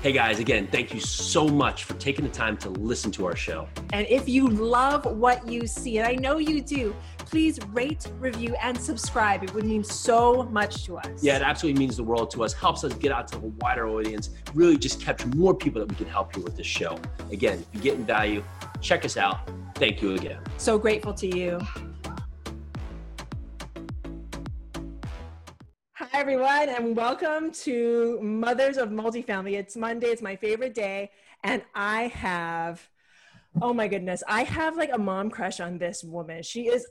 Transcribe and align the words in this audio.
Hey 0.00 0.12
guys, 0.12 0.38
again, 0.38 0.68
thank 0.68 0.94
you 0.94 1.00
so 1.00 1.48
much 1.48 1.82
for 1.82 1.94
taking 1.94 2.24
the 2.24 2.30
time 2.30 2.56
to 2.58 2.70
listen 2.70 3.10
to 3.10 3.26
our 3.26 3.34
show. 3.34 3.66
And 3.92 4.06
if 4.06 4.28
you 4.28 4.46
love 4.46 5.04
what 5.04 5.50
you 5.50 5.66
see, 5.66 5.98
and 5.98 6.06
I 6.06 6.14
know 6.14 6.38
you 6.38 6.60
do, 6.60 6.94
please 7.18 7.58
rate, 7.72 8.06
review, 8.20 8.54
and 8.62 8.80
subscribe. 8.80 9.42
It 9.42 9.52
would 9.54 9.64
mean 9.64 9.82
so 9.82 10.44
much 10.44 10.84
to 10.84 10.98
us. 10.98 11.20
Yeah, 11.20 11.34
it 11.34 11.42
absolutely 11.42 11.80
means 11.80 11.96
the 11.96 12.04
world 12.04 12.30
to 12.30 12.44
us, 12.44 12.52
helps 12.52 12.84
us 12.84 12.94
get 12.94 13.10
out 13.10 13.26
to 13.32 13.38
a 13.38 13.40
wider 13.40 13.88
audience, 13.88 14.30
really 14.54 14.78
just 14.78 15.00
capture 15.00 15.26
more 15.34 15.52
people 15.52 15.80
that 15.80 15.88
we 15.88 15.96
can 15.96 16.06
help 16.06 16.36
you 16.36 16.42
with 16.42 16.56
this 16.56 16.64
show. 16.64 16.96
Again, 17.32 17.58
if 17.58 17.66
you're 17.74 17.82
getting 17.82 18.06
value, 18.06 18.44
check 18.80 19.04
us 19.04 19.16
out. 19.16 19.50
Thank 19.74 20.00
you 20.00 20.14
again. 20.14 20.38
So 20.58 20.78
grateful 20.78 21.12
to 21.14 21.26
you. 21.26 21.58
Everyone, 26.18 26.68
and 26.68 26.96
welcome 26.96 27.52
to 27.52 28.18
Mothers 28.20 28.76
of 28.76 28.88
Multifamily. 28.88 29.52
It's 29.52 29.76
Monday, 29.76 30.08
it's 30.08 30.20
my 30.20 30.34
favorite 30.34 30.74
day, 30.74 31.12
and 31.44 31.62
I 31.76 32.08
have, 32.08 32.90
oh 33.62 33.72
my 33.72 33.86
goodness, 33.86 34.24
I 34.26 34.42
have 34.42 34.76
like 34.76 34.90
a 34.92 34.98
mom 34.98 35.30
crush 35.30 35.60
on 35.60 35.78
this 35.78 36.02
woman. 36.02 36.42
She 36.42 36.66
is 36.66 36.88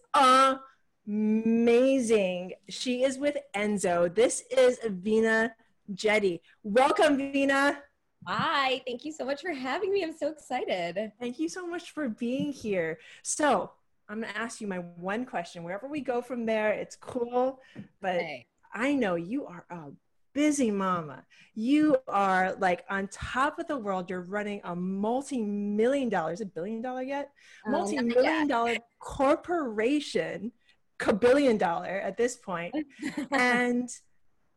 amazing. 1.06 2.54
She 2.70 3.04
is 3.04 3.18
with 3.18 3.36
Enzo. 3.54 4.16
This 4.16 4.44
is 4.50 4.80
Veena 4.80 5.52
Jetty. 5.94 6.42
Welcome, 6.64 7.18
Veena. 7.18 7.80
Hi, 8.26 8.82
thank 8.88 9.04
you 9.04 9.12
so 9.12 9.26
much 9.26 9.42
for 9.42 9.52
having 9.52 9.92
me. 9.92 10.04
I'm 10.04 10.16
so 10.16 10.30
excited. 10.30 11.12
Thank 11.20 11.38
you 11.38 11.50
so 11.50 11.68
much 11.68 11.92
for 11.92 12.08
being 12.08 12.54
here. 12.54 12.98
So, 13.23 13.72
I'm 14.08 14.22
to 14.22 14.38
ask 14.38 14.62
you 14.62 14.68
my 14.68 14.78
one 14.78 15.26
question. 15.26 15.64
Wherever 15.64 15.90
we 15.90 16.00
go 16.00 16.22
from 16.22 16.46
there, 16.46 16.72
it's 16.72 16.96
cool, 16.96 17.59
but. 18.00 18.22
Hey 18.22 18.48
I 18.74 18.94
know 18.94 19.16
you 19.16 19.46
are 19.46 19.66
a 19.70 19.92
busy 20.34 20.70
mama. 20.70 21.26
You 21.56 21.98
are 22.08 22.56
like 22.60 22.86
on 22.90 23.08
top 23.08 23.58
of 23.58 23.68
the 23.68 23.78
world. 23.78 24.10
You're 24.10 24.22
running 24.22 24.62
a 24.64 24.76
multi-million 24.76 26.10
dollars, 26.10 26.42
a 26.42 26.46
billion 26.46 26.82
dollar 26.82 27.02
yet? 27.02 27.32
Um, 27.66 27.72
multi-million 27.72 28.48
dollar 28.48 28.76
corporation, 29.00 30.52
billion 31.20 31.58
dollar 31.58 32.00
at 32.00 32.18
this 32.18 32.36
point. 32.36 32.76
and 33.32 33.90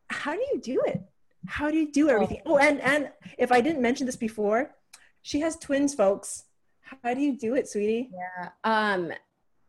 how 0.09 0.33
do 0.35 0.45
you 0.53 0.61
do 0.61 0.83
it? 0.87 1.03
How 1.47 1.71
do 1.71 1.79
you 1.79 1.91
do 1.91 2.11
everything? 2.11 2.43
Oh, 2.45 2.59
and 2.59 2.81
and 2.81 3.11
if 3.39 3.51
I 3.51 3.63
didn't 3.63 3.81
mention 3.81 4.05
this 4.05 4.17
before, 4.17 4.75
she 5.23 5.41
has 5.41 5.57
twins, 5.57 5.95
folks. 5.95 6.45
How 7.03 7.15
do 7.15 7.21
you 7.21 7.39
do 7.39 7.55
it, 7.55 7.69
sweetie? 7.69 8.11
Yeah. 8.13 8.51
Um. 8.65 9.13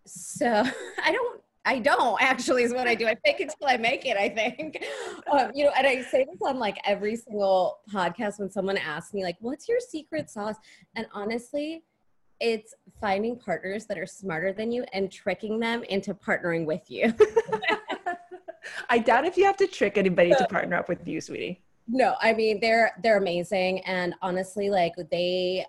So 0.06 0.48
I 1.06 1.12
don't 1.12 1.41
I 1.64 1.80
don't 1.80 2.22
actually 2.22 2.64
is 2.64 2.74
what 2.74 2.88
I 2.88 2.96
do. 2.96 3.08
I 3.08 3.16
fake 3.24 3.40
it 3.40 3.54
till 3.58 3.68
I 3.68 3.78
make 3.78 4.06
it. 4.06 4.18
I 4.18 4.30
think, 4.30 4.84
um, 5.32 5.52
you 5.54 5.66
know, 5.66 5.72
and 5.78 5.86
I 5.86 6.02
say 6.02 6.26
this 6.26 6.42
on 6.42 6.58
like 6.58 6.78
every 6.86 7.16
single 7.16 7.80
podcast 7.94 8.40
when 8.40 8.50
someone 8.50 8.78
asks 8.78 9.14
me 9.14 9.24
like, 9.24 9.38
"What's 9.40 9.70
your 9.70 9.80
secret 9.80 10.30
sauce?" 10.30 10.56
And 10.96 11.06
honestly, 11.14 11.84
it's 12.40 12.74
finding 13.00 13.38
partners 13.38 13.86
that 13.86 14.00
are 14.00 14.08
smarter 14.08 14.52
than 14.52 14.72
you 14.72 14.84
and 14.94 15.12
tricking 15.12 15.60
them 15.60 15.84
into 15.84 16.14
partnering 16.16 16.66
with 16.66 16.90
you. 16.90 17.14
I 18.90 18.98
doubt 18.98 19.26
if 19.26 19.38
you 19.38 19.46
have 19.46 19.58
to 19.58 19.68
trick 19.68 19.98
anybody 19.98 20.32
to 20.32 20.48
partner 20.48 20.78
up 20.78 20.90
with 20.90 21.08
you, 21.08 21.22
sweetie. 21.22 21.62
No, 21.88 22.16
I 22.20 22.34
mean 22.34 22.60
they're 22.60 22.92
they're 23.04 23.18
amazing, 23.18 23.82
and 23.82 24.16
honestly, 24.22 24.70
like 24.70 24.94
they 25.12 25.66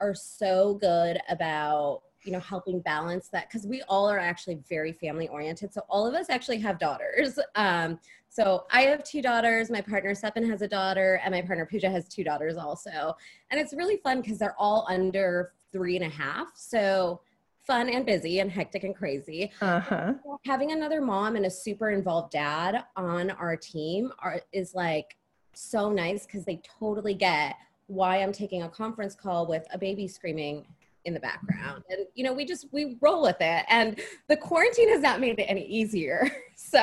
are 0.00 0.14
so 0.14 0.74
good 0.74 1.18
about 1.28 2.02
you 2.24 2.32
know 2.32 2.40
helping 2.40 2.80
balance 2.80 3.28
that 3.28 3.48
because 3.48 3.66
we 3.66 3.82
all 3.82 4.08
are 4.08 4.18
actually 4.18 4.60
very 4.68 4.92
family 4.92 5.28
oriented 5.28 5.72
so 5.72 5.82
all 5.88 6.06
of 6.06 6.14
us 6.14 6.30
actually 6.30 6.58
have 6.58 6.78
daughters. 6.78 7.38
Um, 7.56 7.98
so 8.28 8.64
i 8.70 8.82
have 8.82 9.02
two 9.02 9.20
daughters 9.20 9.70
my 9.70 9.80
partner 9.80 10.12
Sepin 10.12 10.48
has 10.48 10.62
a 10.62 10.68
daughter 10.68 11.20
and 11.24 11.32
my 11.34 11.42
partner 11.42 11.66
Pooja 11.66 11.90
has 11.90 12.08
two 12.08 12.22
daughters 12.24 12.56
also. 12.56 13.16
And 13.50 13.60
it's 13.60 13.72
really 13.74 13.96
fun 13.98 14.20
because 14.20 14.38
they're 14.38 14.54
all 14.58 14.86
under 14.88 15.52
three 15.72 15.96
and 15.96 16.04
a 16.04 16.08
half 16.08 16.52
so 16.54 17.20
fun 17.66 17.88
and 17.88 18.06
busy 18.06 18.40
and 18.40 18.50
hectic 18.50 18.84
and 18.84 18.96
crazy. 18.96 19.50
Uh-huh. 19.60 20.14
having 20.44 20.72
another 20.72 21.00
mom 21.00 21.36
and 21.36 21.46
a 21.46 21.50
super 21.50 21.90
involved 21.90 22.32
dad 22.32 22.84
on 22.96 23.30
our 23.32 23.56
team 23.56 24.12
are, 24.20 24.40
is 24.52 24.74
like 24.74 25.16
so 25.52 25.90
nice 25.90 26.26
because 26.26 26.44
they 26.44 26.60
totally 26.78 27.14
get 27.14 27.56
why 27.86 28.18
i'm 28.18 28.32
taking 28.32 28.62
a 28.62 28.68
conference 28.68 29.14
call 29.14 29.46
with 29.46 29.66
a 29.72 29.78
baby 29.78 30.06
screaming 30.06 30.64
in 31.04 31.14
the 31.14 31.20
background. 31.20 31.82
And 31.88 32.06
you 32.14 32.24
know 32.24 32.32
we 32.32 32.44
just 32.44 32.66
we 32.72 32.96
roll 33.00 33.22
with 33.22 33.40
it. 33.40 33.64
And 33.68 34.00
the 34.28 34.36
quarantine 34.36 34.88
has 34.90 35.00
not 35.00 35.20
made 35.20 35.38
it 35.38 35.44
any 35.44 35.64
easier. 35.66 36.30
So 36.62 36.78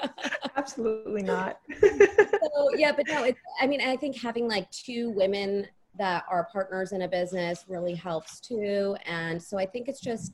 absolutely 0.56 1.22
not. 1.22 1.60
So 1.80 2.74
yeah 2.74 2.92
but 2.92 3.06
no 3.06 3.24
it's 3.24 3.38
i 3.60 3.66
mean 3.66 3.82
i 3.82 3.94
think 3.94 4.16
having 4.16 4.48
like 4.48 4.68
two 4.70 5.10
women 5.10 5.68
that 5.98 6.24
are 6.30 6.48
partners 6.50 6.92
in 6.92 7.02
a 7.02 7.08
business 7.08 7.66
really 7.68 7.94
helps 7.94 8.40
too. 8.40 8.96
And 9.04 9.40
so 9.40 9.58
i 9.58 9.66
think 9.66 9.86
it's 9.86 10.00
just 10.00 10.32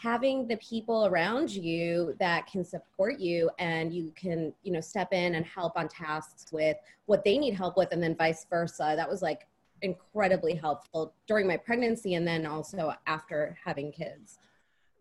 having 0.00 0.46
the 0.48 0.56
people 0.56 1.06
around 1.06 1.50
you 1.50 2.14
that 2.18 2.46
can 2.46 2.64
support 2.64 3.20
you 3.20 3.50
and 3.58 3.92
you 3.92 4.12
can 4.16 4.52
you 4.62 4.72
know 4.72 4.80
step 4.80 5.12
in 5.12 5.34
and 5.34 5.44
help 5.44 5.76
on 5.76 5.88
tasks 5.88 6.46
with 6.52 6.76
what 7.06 7.22
they 7.24 7.36
need 7.36 7.52
help 7.52 7.76
with 7.76 7.90
and 7.92 8.02
then 8.02 8.16
vice 8.16 8.46
versa. 8.48 8.94
That 8.96 9.10
was 9.10 9.20
like 9.20 9.46
incredibly 9.82 10.54
helpful 10.54 11.14
during 11.26 11.46
my 11.46 11.56
pregnancy 11.56 12.14
and 12.14 12.26
then 12.26 12.46
also 12.46 12.94
after 13.06 13.58
having 13.64 13.92
kids. 13.92 14.38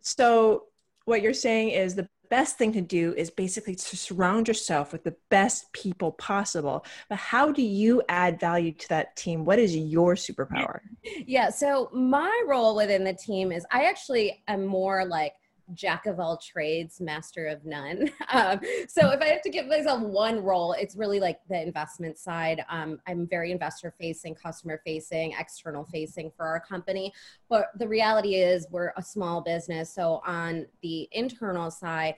So, 0.01 0.65
what 1.05 1.21
you're 1.21 1.33
saying 1.33 1.69
is 1.69 1.95
the 1.95 2.07
best 2.29 2.57
thing 2.57 2.71
to 2.73 2.81
do 2.81 3.13
is 3.17 3.29
basically 3.29 3.75
to 3.75 3.97
surround 3.97 4.47
yourself 4.47 4.91
with 4.91 5.03
the 5.03 5.15
best 5.29 5.71
people 5.73 6.11
possible. 6.13 6.85
But 7.09 7.17
how 7.17 7.51
do 7.51 7.61
you 7.61 8.03
add 8.07 8.39
value 8.39 8.71
to 8.71 8.89
that 8.89 9.15
team? 9.15 9.45
What 9.45 9.59
is 9.59 9.75
your 9.75 10.15
superpower? 10.15 10.79
Yeah, 11.25 11.49
so 11.49 11.89
my 11.91 12.43
role 12.47 12.75
within 12.75 13.03
the 13.03 13.13
team 13.13 13.51
is 13.51 13.65
I 13.71 13.85
actually 13.85 14.43
am 14.47 14.65
more 14.65 15.05
like 15.05 15.33
jack 15.73 16.05
of 16.05 16.19
all 16.19 16.37
trades, 16.37 16.99
master 16.99 17.47
of 17.47 17.65
none. 17.65 18.11
Um, 18.31 18.59
so 18.87 19.09
if 19.09 19.21
I 19.21 19.25
have 19.25 19.41
to 19.41 19.49
give 19.49 19.65
myself 19.65 20.01
one 20.01 20.43
role, 20.43 20.73
it's 20.73 20.95
really 20.95 21.19
like 21.19 21.39
the 21.49 21.59
investment 21.59 22.19
side. 22.19 22.63
Um, 22.69 22.99
I'm 23.07 23.25
very 23.25 23.51
investor 23.51 23.91
facing, 23.99 24.35
customer 24.35 24.81
facing, 24.85 25.33
external 25.39 25.83
facing 25.85 26.31
for 26.37 26.45
our 26.45 26.59
company. 26.59 27.11
But 27.49 27.71
the 27.79 27.87
reality 27.87 28.35
is, 28.35 28.67
we're 28.69 28.93
a 28.97 29.01
small 29.01 29.41
business. 29.41 29.91
So 29.91 30.21
on 30.27 30.67
the 30.83 31.09
internal 31.11 31.71
side, 31.71 32.15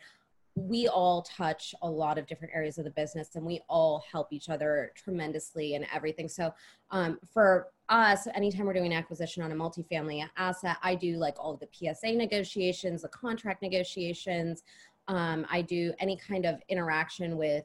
we 0.55 0.87
all 0.87 1.21
touch 1.21 1.73
a 1.81 1.89
lot 1.89 2.17
of 2.17 2.27
different 2.27 2.53
areas 2.53 2.77
of 2.77 2.83
the 2.83 2.91
business 2.91 3.35
and 3.35 3.45
we 3.45 3.61
all 3.69 4.03
help 4.11 4.33
each 4.33 4.49
other 4.49 4.91
tremendously 4.95 5.75
in 5.75 5.85
everything. 5.93 6.27
So 6.27 6.53
um, 6.91 7.19
for 7.33 7.67
us, 7.89 8.27
anytime 8.35 8.65
we're 8.65 8.73
doing 8.73 8.93
acquisition 8.93 9.43
on 9.43 9.51
a 9.51 9.55
multifamily 9.55 10.27
asset, 10.37 10.77
I 10.83 10.95
do 10.95 11.17
like 11.17 11.35
all 11.39 11.55
the 11.57 11.69
PSA 11.71 12.13
negotiations, 12.13 13.01
the 13.01 13.07
contract 13.09 13.61
negotiations. 13.61 14.63
Um, 15.07 15.45
I 15.49 15.61
do 15.61 15.93
any 15.99 16.17
kind 16.17 16.45
of 16.45 16.61
interaction 16.67 17.37
with 17.37 17.63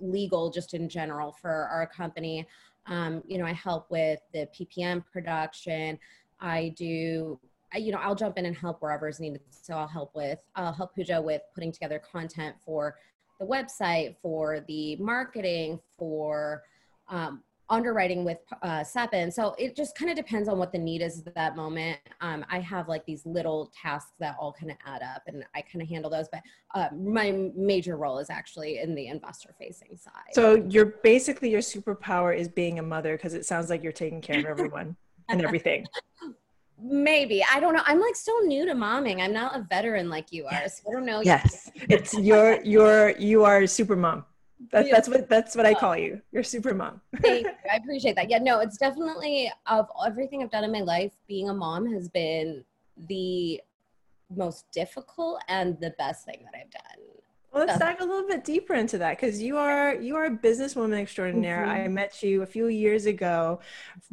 legal 0.00 0.50
just 0.50 0.74
in 0.74 0.88
general 0.88 1.36
for 1.40 1.68
our 1.70 1.86
company. 1.86 2.46
Um, 2.86 3.22
you 3.26 3.38
know, 3.38 3.46
I 3.46 3.52
help 3.52 3.90
with 3.90 4.20
the 4.32 4.48
PPM 4.54 5.04
production. 5.06 5.98
I 6.40 6.74
do 6.76 7.38
you 7.76 7.92
know, 7.92 7.98
I'll 7.98 8.14
jump 8.14 8.38
in 8.38 8.46
and 8.46 8.56
help 8.56 8.80
wherever 8.80 9.08
is 9.08 9.20
needed. 9.20 9.40
So 9.50 9.74
I'll 9.74 9.88
help 9.88 10.14
with, 10.14 10.38
I'll 10.54 10.72
help 10.72 10.94
Pooja 10.94 11.20
with 11.20 11.42
putting 11.54 11.72
together 11.72 12.00
content 12.10 12.56
for 12.64 12.96
the 13.40 13.46
website, 13.46 14.16
for 14.22 14.60
the 14.68 14.96
marketing, 14.96 15.80
for 15.98 16.62
um, 17.08 17.42
underwriting 17.70 18.24
with 18.24 18.38
uh, 18.62 18.80
Sepin. 18.80 19.32
So 19.32 19.54
it 19.58 19.74
just 19.74 19.96
kind 19.96 20.10
of 20.10 20.16
depends 20.16 20.48
on 20.48 20.58
what 20.58 20.72
the 20.72 20.78
need 20.78 21.00
is 21.00 21.22
at 21.26 21.34
that 21.34 21.56
moment. 21.56 21.98
Um, 22.20 22.44
I 22.50 22.60
have 22.60 22.88
like 22.88 23.04
these 23.06 23.24
little 23.24 23.72
tasks 23.80 24.12
that 24.20 24.36
all 24.38 24.52
kind 24.52 24.70
of 24.70 24.76
add 24.86 25.02
up 25.02 25.22
and 25.26 25.44
I 25.54 25.62
kind 25.62 25.82
of 25.82 25.88
handle 25.88 26.10
those. 26.10 26.28
But 26.30 26.42
uh, 26.74 26.88
my 26.94 27.50
major 27.56 27.96
role 27.96 28.18
is 28.18 28.30
actually 28.30 28.78
in 28.78 28.94
the 28.94 29.06
investor 29.06 29.54
facing 29.58 29.96
side. 29.96 30.34
So 30.34 30.66
you're 30.68 30.96
basically 31.02 31.50
your 31.50 31.62
superpower 31.62 32.36
is 32.36 32.48
being 32.48 32.78
a 32.78 32.82
mother 32.82 33.16
because 33.16 33.34
it 33.34 33.46
sounds 33.46 33.70
like 33.70 33.82
you're 33.82 33.92
taking 33.92 34.20
care 34.20 34.38
of 34.38 34.46
everyone 34.46 34.96
and 35.28 35.42
everything. 35.42 35.86
Maybe 36.86 37.42
I 37.50 37.60
don't 37.60 37.72
know. 37.72 37.82
I'm 37.86 37.98
like 37.98 38.14
so 38.14 38.32
new 38.44 38.66
to 38.66 38.74
momming. 38.74 39.22
I'm 39.22 39.32
not 39.32 39.56
a 39.56 39.62
veteran 39.62 40.10
like 40.10 40.32
you 40.32 40.44
are, 40.44 40.68
so 40.68 40.82
I 40.90 40.92
don't 40.92 41.06
know. 41.06 41.22
Yes, 41.22 41.70
it's 41.88 42.12
your 42.12 42.60
your 42.62 43.10
you 43.18 43.42
are 43.42 43.66
super 43.66 43.96
mom. 43.96 44.26
That, 44.70 44.90
that's 44.90 45.08
what 45.08 45.26
that's 45.30 45.56
what 45.56 45.64
I 45.64 45.72
call 45.72 45.96
you. 45.96 46.20
You're 46.30 46.42
super 46.42 46.74
mom. 46.74 47.00
Thank 47.22 47.46
you. 47.46 47.52
I 47.72 47.76
appreciate 47.76 48.16
that. 48.16 48.28
Yeah, 48.28 48.38
no, 48.38 48.60
it's 48.60 48.76
definitely 48.76 49.50
of 49.66 49.88
everything 50.06 50.42
I've 50.42 50.50
done 50.50 50.64
in 50.64 50.72
my 50.72 50.82
life. 50.82 51.12
Being 51.26 51.48
a 51.48 51.54
mom 51.54 51.90
has 51.90 52.10
been 52.10 52.62
the 53.08 53.62
most 54.28 54.66
difficult 54.70 55.42
and 55.48 55.80
the 55.80 55.94
best 55.96 56.26
thing 56.26 56.44
that 56.44 56.58
I've 56.58 56.70
done. 56.70 57.02
Well, 57.54 57.66
let's 57.66 57.78
dive 57.78 58.00
a 58.00 58.04
little 58.04 58.26
bit 58.26 58.42
deeper 58.42 58.74
into 58.74 58.98
that 58.98 59.16
because 59.16 59.40
you 59.40 59.56
are 59.56 59.94
you 59.94 60.16
are 60.16 60.24
a 60.24 60.30
businesswoman 60.30 61.00
extraordinaire. 61.00 61.64
Mm-hmm. 61.64 61.84
I 61.84 61.88
met 61.88 62.20
you 62.20 62.42
a 62.42 62.46
few 62.46 62.66
years 62.66 63.06
ago 63.06 63.60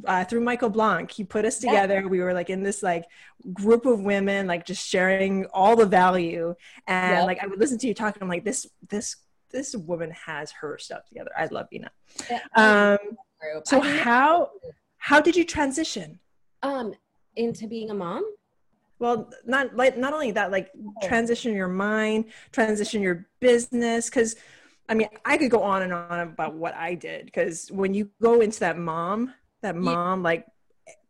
uh, 0.06 0.24
through 0.26 0.42
Michael 0.42 0.70
Blank. 0.70 1.10
He 1.10 1.24
put 1.24 1.44
us 1.44 1.58
together. 1.58 2.02
Yeah. 2.02 2.06
We 2.06 2.20
were 2.20 2.34
like 2.34 2.52
in 2.52 2.62
this 2.62 2.84
like 2.84 3.06
group 3.52 3.88
of 3.88 4.02
women, 4.02 4.46
like 4.46 4.64
just 4.64 4.88
sharing 4.88 5.46
all 5.48 5.76
the 5.76 5.88
value. 5.88 6.54
And 6.86 7.26
like 7.26 7.42
I 7.42 7.48
would 7.48 7.60
listen 7.60 7.80
to 7.80 7.88
you 7.88 7.96
talk, 7.96 8.16
and 8.16 8.22
I'm 8.22 8.30
like, 8.30 8.46
this 8.46 8.68
this 8.90 9.16
this 9.50 9.76
woman 9.76 10.12
has 10.12 10.52
her 10.52 10.78
stuff 10.78 11.08
together. 11.08 11.32
I 11.36 11.46
love 11.48 11.66
Veena. 11.74 11.90
Yeah. 12.30 12.42
Um. 12.56 13.18
So 13.66 13.82
how 13.82 14.52
how 14.98 15.20
did 15.20 15.36
you 15.36 15.46
transition? 15.46 16.20
Um, 16.62 16.94
into 17.36 17.68
being 17.68 17.90
a 17.90 17.96
mom. 17.96 18.24
Well, 19.02 19.32
not 19.48 19.76
like 19.76 19.98
not 19.98 20.14
only 20.14 20.30
that, 20.34 20.52
like 20.52 20.70
transition 21.02 21.56
your 21.56 21.68
mind, 21.68 22.26
transition 22.52 23.02
your 23.02 23.26
business, 23.40 24.10
because 24.12 24.36
I 24.88 24.94
mean, 24.94 25.08
I 25.26 25.38
could 25.38 25.50
go 25.50 25.64
on 25.64 25.82
and 25.82 25.92
on 25.92 26.20
about 26.20 26.54
what 26.54 26.76
I 26.76 26.94
did 26.94 27.26
because 27.26 27.72
when 27.72 27.96
you 27.96 28.12
go 28.22 28.42
into 28.42 28.60
that 28.60 28.78
mom, 28.78 29.34
that 29.64 29.76
mom 29.76 30.20
yeah. 30.20 30.24
like 30.24 30.46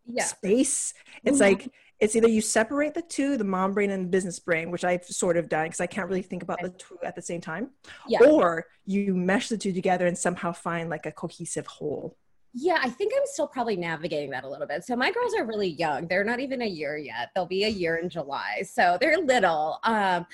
yeah. 0.06 0.24
space, 0.24 0.94
it's 1.26 1.42
mm-hmm. 1.42 1.60
like 1.60 1.70
it's 2.00 2.16
either 2.16 2.30
you 2.30 2.40
separate 2.40 2.94
the 2.94 3.02
two, 3.02 3.36
the 3.36 3.44
mom 3.44 3.74
brain 3.74 3.92
and 3.92 4.06
the 4.06 4.10
business 4.10 4.40
brain, 4.40 4.72
which 4.72 4.86
I've 4.86 5.04
sort 5.04 5.36
of 5.36 5.50
done 5.50 5.66
because 5.66 5.82
I 5.82 5.88
can't 5.88 6.08
really 6.08 6.22
think 6.22 6.44
about 6.44 6.62
the 6.62 6.70
two 6.70 6.98
at 7.04 7.16
the 7.16 7.22
same 7.22 7.42
time. 7.42 7.72
Yeah. 8.08 8.24
Or 8.24 8.68
you 8.86 9.14
mesh 9.14 9.50
the 9.50 9.58
two 9.58 9.74
together 9.74 10.08
and 10.08 10.18
somehow 10.18 10.54
find 10.54 10.90
like 10.90 11.06
a 11.06 11.12
cohesive 11.12 11.68
whole. 11.68 12.18
Yeah, 12.54 12.80
I 12.82 12.90
think 12.90 13.14
I'm 13.16 13.26
still 13.26 13.48
probably 13.48 13.78
navigating 13.78 14.30
that 14.32 14.44
a 14.44 14.50
little 14.50 14.68
bit. 14.68 14.84
So 14.84 14.96
my 14.96 15.12
girls 15.12 15.34
are 15.36 15.46
really 15.46 15.70
young. 15.70 16.08
They're 16.08 16.26
not 16.26 16.40
even 16.40 16.62
a 16.62 16.68
year 16.68 16.98
yet. 16.98 17.30
They'll 17.34 17.46
be 17.46 17.64
a 17.64 17.70
year 17.70 17.98
in 17.98 18.10
July. 18.10 18.64
So 18.64 18.98
they're 19.00 19.18
little. 19.18 19.80
Um, 19.84 20.26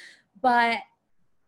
but 0.42 0.80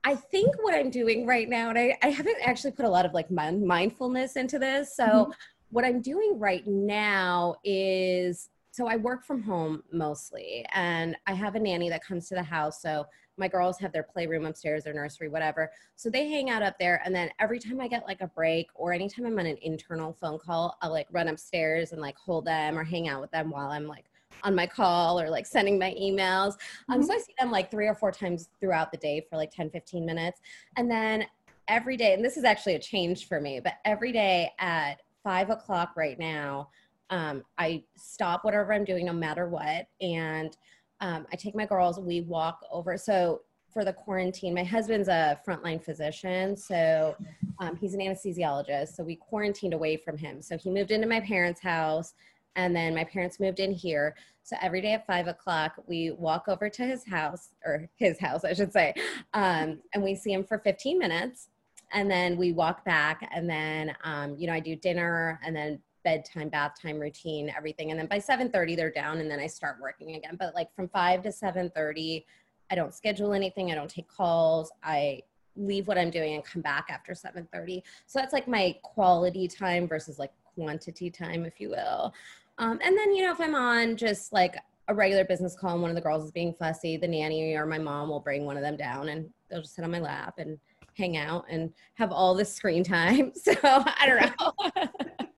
I 0.04 0.16
think 0.16 0.56
what 0.62 0.75
I'm 0.75 0.89
doing 0.92 1.25
right 1.25 1.50
now, 1.50 1.69
and 1.69 1.80
I, 1.80 1.98
I 2.04 2.10
haven't 2.10 2.38
actually 2.44 2.71
put 2.71 2.86
a 2.86 2.89
lot 2.89 3.06
of 3.06 3.13
like 3.13 3.31
mindfulness 3.31 4.36
into 4.36 4.60
this. 4.60 4.95
So 4.95 5.06
mm-hmm. 5.06 5.31
what 5.71 5.86
I'm 5.86 6.01
doing 6.01 6.38
right 6.38 6.66
now 6.68 7.56
is 7.63 8.50
so 8.71 8.88
I 8.88 8.95
work 8.95 9.25
from 9.25 9.42
home 9.42 9.83
mostly, 9.92 10.66
and 10.74 11.16
I 11.27 11.33
have 11.33 11.56
a 11.56 11.60
nanny 11.60 11.89
that 11.89 12.04
comes 12.04 12.27
to 12.30 12.36
the 12.36 12.44
house. 12.44 12.81
So 12.81 13.06
my 13.39 13.48
girls 13.48 13.80
have 13.80 13.92
their 13.92 14.04
playroom 14.04 14.45
upstairs, 14.45 14.83
their 14.83 14.94
nursery, 14.94 15.30
whatever. 15.30 15.71
So 15.95 16.10
they 16.10 16.30
hang 16.30 16.50
out 16.50 16.62
up 16.62 16.77
there. 16.77 17.01
And 17.06 17.16
then 17.16 17.30
every 17.39 17.57
time 17.57 17.80
I 17.80 17.88
get 17.88 18.06
like 18.06 18.21
a 18.21 18.27
break 18.27 18.68
or 18.75 18.94
anytime 18.94 19.25
I'm 19.25 19.39
on 19.39 19.45
an 19.45 19.57
internal 19.62 20.13
phone 20.13 20.38
call, 20.38 20.77
I'll 20.81 20.92
like 20.92 21.07
run 21.12 21.30
upstairs 21.30 21.94
and 21.94 22.01
like 22.01 22.18
hold 22.18 22.45
them 22.45 22.77
or 22.77 22.83
hang 22.83 23.07
out 23.07 23.21
with 23.21 23.31
them 23.31 23.50
while 23.50 23.71
I'm 23.71 23.88
like 23.88 24.06
on 24.44 24.56
my 24.56 24.68
call 24.68 25.19
or 25.19 25.30
like 25.30 25.45
sending 25.45 25.80
my 25.80 25.95
emails. 26.00 26.54
Um, 26.89 27.00
mm-hmm. 27.00 27.04
So 27.04 27.13
I 27.13 27.18
see 27.18 27.33
them 27.39 27.50
like 27.50 27.71
three 27.71 27.88
or 27.88 27.95
four 27.95 28.12
times 28.12 28.50
throughout 28.60 28.92
the 28.92 28.98
day 28.98 29.25
for 29.30 29.38
like 29.38 29.51
10, 29.51 29.69
15 29.69 30.06
minutes. 30.06 30.42
And 30.75 30.92
then 30.92 31.25
every 31.68 31.98
day, 31.98 32.13
and 32.13 32.24
this 32.24 32.38
is 32.38 32.44
actually 32.44 32.75
a 32.75 32.80
change 32.80 33.27
for 33.27 33.39
me, 33.39 33.60
but 33.60 33.75
every 33.86 34.12
day 34.12 34.51
at 34.60 35.01
five 35.24 35.50
o'clock 35.50 35.94
right 35.95 36.19
now, 36.19 36.69
um, 37.10 37.44
I 37.58 37.84
stop 37.96 38.44
whatever 38.44 38.74
I'm 38.74 38.86
doing, 38.86 39.06
no 39.06 39.14
matter 39.14 39.48
what, 39.48 39.88
and 40.02 40.56
um, 41.02 41.26
I 41.32 41.36
take 41.36 41.56
my 41.56 41.66
girls. 41.66 42.00
We 42.00 42.22
walk 42.22 42.62
over. 42.72 42.98
So 42.98 43.42
for 43.74 43.86
the 43.86 43.94
quarantine, 43.94 44.54
my 44.54 44.64
husband's 44.64 45.08
a 45.08 45.40
frontline 45.48 45.84
physician, 45.84 46.56
so 46.58 47.16
um, 47.60 47.76
he's 47.76 47.94
an 47.94 48.00
anesthesiologist. 48.00 48.90
So 48.96 49.04
we 49.04 49.16
quarantined 49.16 49.74
away 49.74 49.98
from 49.98 50.18
him. 50.18 50.42
So 50.42 50.58
he 50.58 50.70
moved 50.70 50.92
into 50.92 51.08
my 51.08 51.20
parents' 51.20 51.62
house, 51.62 52.14
and 52.56 52.76
then 52.76 52.96
my 52.96 53.04
parents 53.04 53.40
moved 53.40 53.60
in 53.60 53.72
here. 53.72 54.16
So 54.44 54.56
every 54.62 54.82
day 54.82 54.94
at 54.94 55.06
five 55.06 55.28
o'clock, 55.28 55.76
we 55.88 56.12
walk 56.12 56.48
over 56.48 56.70
to 56.70 56.84
his 56.84 57.06
house, 57.06 57.50
or 57.66 57.88
his 57.96 58.20
house, 58.20 58.44
I 58.44 58.54
should 58.54 58.74
say, 58.74 58.94
um, 59.34 59.80
and 59.94 60.04
we 60.04 60.16
see 60.16 60.34
him 60.34 60.44
for 60.44 60.60
15 60.60 60.98
minutes. 60.98 61.50
And 61.92 62.10
then 62.10 62.38
we 62.38 62.52
walk 62.52 62.86
back, 62.86 63.28
and 63.34 63.50
then, 63.50 63.96
um, 64.04 64.36
you 64.38 64.46
know, 64.46 64.54
I 64.54 64.60
do 64.60 64.76
dinner, 64.76 65.40
and 65.44 65.56
then 65.56 65.80
bedtime, 66.10 66.50
bath 66.50 66.74
time 66.82 67.00
routine, 67.00 67.52
everything. 67.56 67.92
And 67.92 68.00
then 68.00 68.08
by 68.08 68.18
7:30 68.18 68.76
they're 68.76 68.92
down 68.92 69.20
and 69.20 69.30
then 69.30 69.40
I 69.40 69.48
start 69.48 69.78
working 69.80 70.16
again. 70.16 70.36
But 70.40 70.56
like 70.56 70.74
from 70.76 70.90
5 70.90 71.22
to 71.24 71.30
7:30, 71.30 72.26
I 72.72 72.76
don't 72.76 72.94
schedule 72.94 73.34
anything, 73.34 73.72
I 73.72 73.76
don't 73.76 73.90
take 73.90 74.08
calls. 74.08 74.72
I 74.84 75.22
leave 75.56 75.88
what 75.88 75.98
I'm 75.98 76.10
doing 76.10 76.34
and 76.36 76.44
come 76.44 76.62
back 76.62 76.88
after 76.90 77.14
7:30. 77.14 77.84
So 78.08 78.20
that's 78.20 78.34
like 78.34 78.48
my 78.48 78.76
quality 78.82 79.48
time 79.48 79.88
versus 79.88 80.18
like 80.18 80.32
quantity 80.56 81.12
time, 81.12 81.46
if 81.46 81.60
you 81.60 81.70
will. 81.70 82.14
Um, 82.58 82.80
and 82.84 82.98
then, 82.98 83.14
you 83.14 83.24
know, 83.24 83.32
if 83.32 83.40
I'm 83.40 83.56
on 83.56 83.96
just 83.96 84.34
like 84.34 84.58
a 84.88 84.96
regular 84.96 85.24
business 85.24 85.56
call 85.56 85.74
and 85.74 85.82
one 85.82 85.92
of 85.92 85.96
the 85.96 86.02
girls 86.02 86.26
is 86.26 86.32
being 86.32 86.54
fussy, 86.54 86.98
the 86.98 87.08
nanny 87.08 87.54
or 87.54 87.66
my 87.66 87.78
mom 87.78 88.10
will 88.10 88.20
bring 88.20 88.46
one 88.46 88.58
of 88.58 88.64
them 88.64 88.76
down 88.76 89.10
and 89.10 89.30
they'll 89.50 89.62
just 89.62 89.76
sit 89.76 89.86
on 89.86 89.92
my 89.92 90.00
lap 90.00 90.40
and 90.40 90.60
hang 90.98 91.16
out 91.18 91.46
and 91.50 91.72
have 91.94 92.12
all 92.12 92.34
the 92.34 92.44
screen 92.44 92.84
time. 92.84 93.32
So 93.44 93.54
I 93.64 94.06
don't 94.08 94.22
know. 94.40 95.28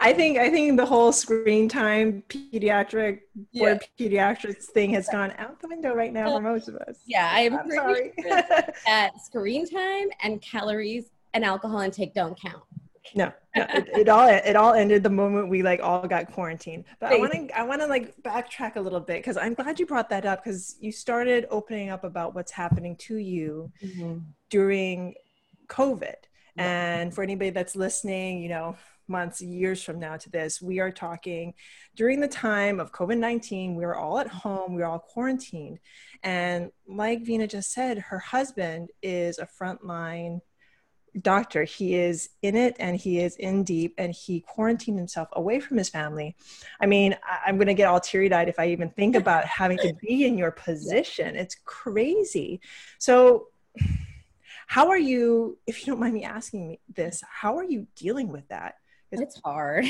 I 0.00 0.12
think 0.12 0.38
I 0.38 0.50
think 0.50 0.76
the 0.76 0.86
whole 0.86 1.12
screen 1.12 1.68
time 1.68 2.22
pediatric 2.28 3.20
yeah. 3.52 3.78
pediatrics 3.98 4.64
thing 4.64 4.90
has 4.90 5.08
gone 5.08 5.32
out 5.38 5.60
the 5.60 5.68
window 5.68 5.94
right 5.94 6.12
now 6.12 6.30
for 6.30 6.40
most 6.40 6.68
of 6.68 6.76
us. 6.76 6.98
Yeah, 7.06 7.30
I'm, 7.32 7.56
I'm 7.56 7.70
sorry. 7.70 8.12
Sure 8.20 8.42
that 8.86 9.20
screen 9.24 9.68
time 9.68 10.08
and 10.22 10.40
calories 10.40 11.10
and 11.32 11.44
alcohol 11.44 11.80
intake 11.80 12.14
don't 12.14 12.38
count. 12.40 12.62
No, 13.14 13.32
no 13.56 13.62
it, 13.74 13.88
it, 13.88 14.08
all 14.08 14.28
it 14.28 14.56
all 14.56 14.72
ended 14.72 15.02
the 15.02 15.10
moment 15.10 15.48
we 15.48 15.62
like 15.62 15.80
all 15.82 16.06
got 16.06 16.32
quarantined. 16.32 16.84
But 17.00 17.12
I 17.12 17.16
want 17.16 17.32
to 17.32 17.58
I 17.58 17.62
want 17.62 17.80
to 17.80 17.86
like 17.86 18.14
backtrack 18.22 18.76
a 18.76 18.80
little 18.80 19.00
bit 19.00 19.18
because 19.18 19.36
I'm 19.36 19.54
glad 19.54 19.78
you 19.78 19.86
brought 19.86 20.08
that 20.10 20.24
up 20.24 20.44
because 20.44 20.76
you 20.80 20.92
started 20.92 21.46
opening 21.50 21.90
up 21.90 22.04
about 22.04 22.34
what's 22.34 22.52
happening 22.52 22.96
to 22.96 23.16
you 23.16 23.70
mm-hmm. 23.82 24.18
during 24.50 25.14
COVID. 25.68 26.14
And 26.56 27.12
for 27.12 27.24
anybody 27.24 27.50
that's 27.50 27.74
listening, 27.74 28.40
you 28.40 28.48
know, 28.48 28.76
months, 29.08 29.40
years 29.40 29.82
from 29.82 29.98
now 29.98 30.16
to 30.16 30.30
this, 30.30 30.60
we 30.60 30.80
are 30.80 30.90
talking 30.90 31.54
during 31.96 32.20
the 32.20 32.28
time 32.28 32.80
of 32.80 32.92
COVID 32.92 33.18
19, 33.18 33.74
we 33.74 33.84
were 33.84 33.96
all 33.96 34.18
at 34.18 34.28
home, 34.28 34.74
we 34.74 34.82
were 34.82 34.88
all 34.88 34.98
quarantined. 34.98 35.78
And 36.22 36.70
like 36.86 37.24
Veena 37.24 37.48
just 37.48 37.72
said, 37.72 37.98
her 37.98 38.18
husband 38.18 38.90
is 39.02 39.38
a 39.38 39.46
frontline 39.46 40.40
doctor. 41.20 41.64
He 41.64 41.94
is 41.94 42.30
in 42.42 42.56
it 42.56 42.76
and 42.78 42.96
he 42.96 43.20
is 43.20 43.36
in 43.36 43.62
deep 43.62 43.94
and 43.98 44.12
he 44.12 44.40
quarantined 44.40 44.98
himself 44.98 45.28
away 45.32 45.60
from 45.60 45.76
his 45.76 45.88
family. 45.88 46.36
I 46.80 46.86
mean, 46.86 47.16
I'm 47.46 47.56
going 47.56 47.68
to 47.68 47.74
get 47.74 47.86
all 47.86 48.00
teary 48.00 48.32
eyed 48.32 48.48
if 48.48 48.58
I 48.58 48.68
even 48.68 48.90
think 48.90 49.16
about 49.16 49.44
having 49.44 49.78
to 49.78 49.94
be 50.00 50.26
in 50.26 50.36
your 50.36 50.50
position. 50.50 51.36
It's 51.36 51.56
crazy. 51.64 52.60
So, 52.98 53.48
how 54.66 54.88
are 54.88 54.98
you, 54.98 55.58
if 55.66 55.80
you 55.80 55.92
don't 55.92 56.00
mind 56.00 56.14
me 56.14 56.24
asking 56.24 56.68
me 56.68 56.80
this, 56.94 57.22
how 57.28 57.58
are 57.58 57.64
you 57.64 57.86
dealing 57.96 58.28
with 58.28 58.48
that? 58.48 58.76
It's 59.20 59.40
hard. 59.44 59.84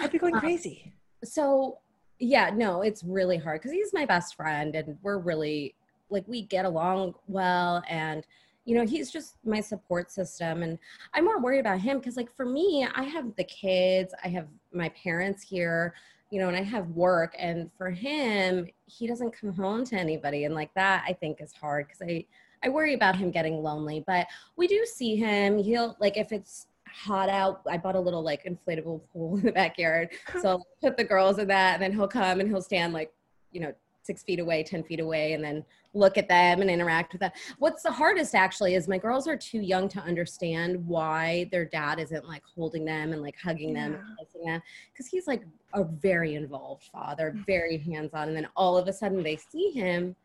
I'd 0.00 0.10
be 0.10 0.18
going 0.18 0.34
um, 0.34 0.40
crazy. 0.40 0.82
Um, 0.84 0.92
so 1.24 1.78
yeah, 2.18 2.50
no, 2.54 2.82
it's 2.82 3.02
really 3.02 3.36
hard 3.36 3.60
because 3.60 3.72
he's 3.72 3.92
my 3.92 4.06
best 4.06 4.36
friend 4.36 4.74
and 4.74 4.96
we're 5.02 5.18
really 5.18 5.74
like 6.12 6.28
we 6.28 6.42
get 6.42 6.64
along 6.64 7.14
well 7.26 7.82
and 7.88 8.24
you 8.64 8.76
know 8.76 8.86
he's 8.86 9.10
just 9.10 9.36
my 9.44 9.60
support 9.60 10.10
system 10.10 10.62
and 10.62 10.78
i'm 11.14 11.24
more 11.24 11.40
worried 11.40 11.58
about 11.58 11.80
him 11.80 11.98
because 11.98 12.16
like 12.16 12.30
for 12.36 12.44
me 12.44 12.86
i 12.94 13.02
have 13.02 13.34
the 13.36 13.44
kids 13.44 14.14
i 14.22 14.28
have 14.28 14.46
my 14.72 14.88
parents 14.90 15.42
here 15.42 15.94
you 16.30 16.38
know 16.38 16.48
and 16.48 16.56
i 16.56 16.62
have 16.62 16.86
work 16.90 17.34
and 17.38 17.70
for 17.76 17.90
him 17.90 18.66
he 18.86 19.06
doesn't 19.06 19.32
come 19.32 19.52
home 19.52 19.84
to 19.84 19.96
anybody 19.96 20.44
and 20.44 20.54
like 20.54 20.72
that 20.74 21.02
i 21.08 21.12
think 21.12 21.40
is 21.40 21.52
hard 21.52 21.86
because 21.86 22.02
i 22.02 22.24
i 22.62 22.68
worry 22.68 22.94
about 22.94 23.16
him 23.16 23.30
getting 23.30 23.62
lonely 23.62 24.04
but 24.06 24.26
we 24.56 24.68
do 24.68 24.84
see 24.86 25.16
him 25.16 25.58
he'll 25.58 25.96
like 25.98 26.16
if 26.16 26.30
it's 26.30 26.66
hot 26.92 27.28
out. 27.28 27.62
I 27.68 27.78
bought 27.78 27.96
a 27.96 28.00
little 28.00 28.22
like 28.22 28.44
inflatable 28.44 29.00
pool 29.12 29.36
in 29.36 29.44
the 29.44 29.52
backyard. 29.52 30.10
So 30.40 30.48
I'll 30.48 30.66
put 30.80 30.96
the 30.96 31.04
girls 31.04 31.38
in 31.38 31.48
that 31.48 31.74
and 31.74 31.82
then 31.82 31.92
he'll 31.92 32.08
come 32.08 32.40
and 32.40 32.48
he'll 32.48 32.62
stand 32.62 32.92
like, 32.92 33.12
you 33.50 33.60
know, 33.60 33.72
six 34.02 34.22
feet 34.22 34.40
away, 34.40 34.62
10 34.62 34.82
feet 34.82 35.00
away, 35.00 35.32
and 35.32 35.42
then 35.42 35.64
look 35.94 36.18
at 36.18 36.28
them 36.28 36.60
and 36.60 36.70
interact 36.70 37.12
with 37.12 37.20
them. 37.20 37.30
What's 37.58 37.82
the 37.82 37.92
hardest 37.92 38.34
actually 38.34 38.74
is 38.74 38.88
my 38.88 38.98
girls 38.98 39.28
are 39.28 39.36
too 39.36 39.60
young 39.60 39.88
to 39.90 40.00
understand 40.00 40.84
why 40.86 41.48
their 41.52 41.64
dad 41.64 42.00
isn't 42.00 42.26
like 42.26 42.42
holding 42.44 42.84
them 42.84 43.12
and 43.12 43.22
like 43.22 43.36
hugging 43.38 43.76
yeah. 43.76 43.88
them 43.88 43.94
and 43.94 44.18
kissing 44.18 44.44
them. 44.44 44.62
Cause 44.96 45.06
he's 45.06 45.26
like 45.26 45.44
a 45.74 45.84
very 45.84 46.34
involved 46.34 46.84
father, 46.92 47.32
mm. 47.36 47.46
very 47.46 47.78
hands 47.78 48.10
on. 48.14 48.28
And 48.28 48.36
then 48.36 48.48
all 48.56 48.76
of 48.76 48.88
a 48.88 48.92
sudden 48.92 49.22
they 49.22 49.36
see 49.36 49.70
him, 49.70 50.16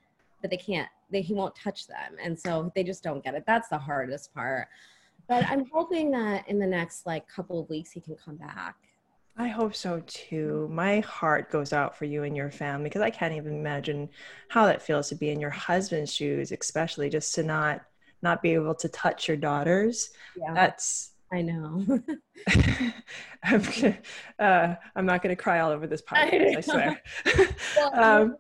but 0.42 0.50
they 0.50 0.58
can't, 0.58 0.90
they, 1.12 1.22
he 1.22 1.34
won't 1.34 1.56
touch 1.56 1.88
them. 1.88 2.16
And 2.22 2.40
so 2.40 2.72
they 2.76 2.84
just 2.84 3.04
don't 3.04 3.24
get 3.24 3.36
it. 3.36 3.44
That's 3.46 3.68
the 3.68 3.78
hardest 3.78 4.34
part 4.34 4.68
but 5.28 5.46
I'm 5.50 5.66
hoping 5.72 6.12
that 6.12 6.48
in 6.48 6.60
the 6.60 6.68
next 6.68 7.06
like 7.06 7.28
couple 7.28 7.60
of 7.60 7.70
weeks 7.70 7.92
he 7.92 8.02
can 8.02 8.16
come 8.16 8.36
back. 8.36 8.76
I 9.40 9.48
hope 9.50 9.76
so 9.76 10.02
too. 10.08 10.68
My 10.72 11.00
heart 11.02 11.52
goes 11.52 11.72
out 11.72 11.96
for 11.96 12.06
you 12.06 12.24
and 12.24 12.36
your 12.36 12.50
family 12.50 12.86
because 12.86 13.04
I 13.04 13.12
can't 13.12 13.36
even 13.36 13.54
imagine 13.54 14.10
how 14.48 14.66
that 14.66 14.82
feels 14.82 15.10
to 15.10 15.16
be 15.16 15.30
in 15.30 15.40
your 15.40 15.52
husband's 15.52 16.12
shoes, 16.12 16.52
especially 16.52 17.10
just 17.10 17.36
to 17.36 17.44
not 17.44 17.82
not 18.24 18.42
be 18.42 18.56
able 18.56 18.74
to 18.74 18.90
touch 18.90 19.28
your 19.28 19.38
daughters. 19.38 20.10
Yeah. 20.36 20.54
That's 20.56 21.12
I 21.32 21.42
know. 21.42 21.86
I'm, 23.44 23.62
gonna, 23.62 23.98
uh, 24.40 24.76
I'm 24.96 25.06
not 25.06 25.22
going 25.22 25.36
to 25.36 25.42
cry 25.42 25.60
all 25.60 25.72
over 25.72 25.86
this 25.86 26.02
podcast. 26.10 26.56
I, 26.56 26.58
I 26.58 26.62
swear. 26.62 27.02
well, 27.76 28.04
um, 28.04 28.38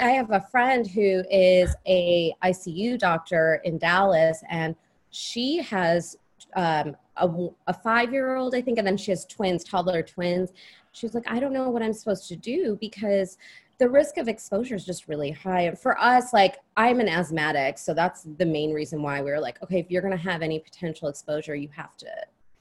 I 0.00 0.10
have 0.10 0.30
a 0.32 0.40
friend 0.50 0.86
who 0.86 1.22
is 1.30 1.74
a 1.86 2.34
ICU 2.42 2.98
doctor 2.98 3.60
in 3.64 3.78
Dallas, 3.78 4.42
and 4.50 4.74
she 5.10 5.58
has 5.58 6.16
um, 6.56 6.96
a, 7.16 7.48
a 7.66 7.74
five 7.74 8.12
year 8.12 8.36
old, 8.36 8.54
I 8.54 8.60
think, 8.60 8.78
and 8.78 8.86
then 8.86 8.96
she 8.96 9.10
has 9.10 9.24
twins, 9.24 9.64
toddler 9.64 10.02
twins. 10.02 10.52
She's 10.92 11.14
like, 11.14 11.30
I 11.30 11.40
don't 11.40 11.52
know 11.52 11.70
what 11.70 11.82
I'm 11.82 11.92
supposed 11.92 12.28
to 12.28 12.36
do 12.36 12.78
because 12.80 13.38
the 13.78 13.88
risk 13.88 14.18
of 14.18 14.28
exposure 14.28 14.76
is 14.76 14.84
just 14.84 15.08
really 15.08 15.32
high. 15.32 15.62
And 15.62 15.78
for 15.78 16.00
us, 16.00 16.32
like, 16.32 16.58
I'm 16.76 17.00
an 17.00 17.08
asthmatic, 17.08 17.78
so 17.78 17.92
that's 17.92 18.26
the 18.38 18.46
main 18.46 18.72
reason 18.72 19.02
why 19.02 19.20
we 19.20 19.30
are 19.32 19.40
like, 19.40 19.62
okay, 19.62 19.80
if 19.80 19.90
you're 19.90 20.02
going 20.02 20.16
to 20.16 20.22
have 20.22 20.42
any 20.42 20.60
potential 20.60 21.08
exposure, 21.08 21.54
you 21.56 21.68
have 21.74 21.96
to 21.98 22.06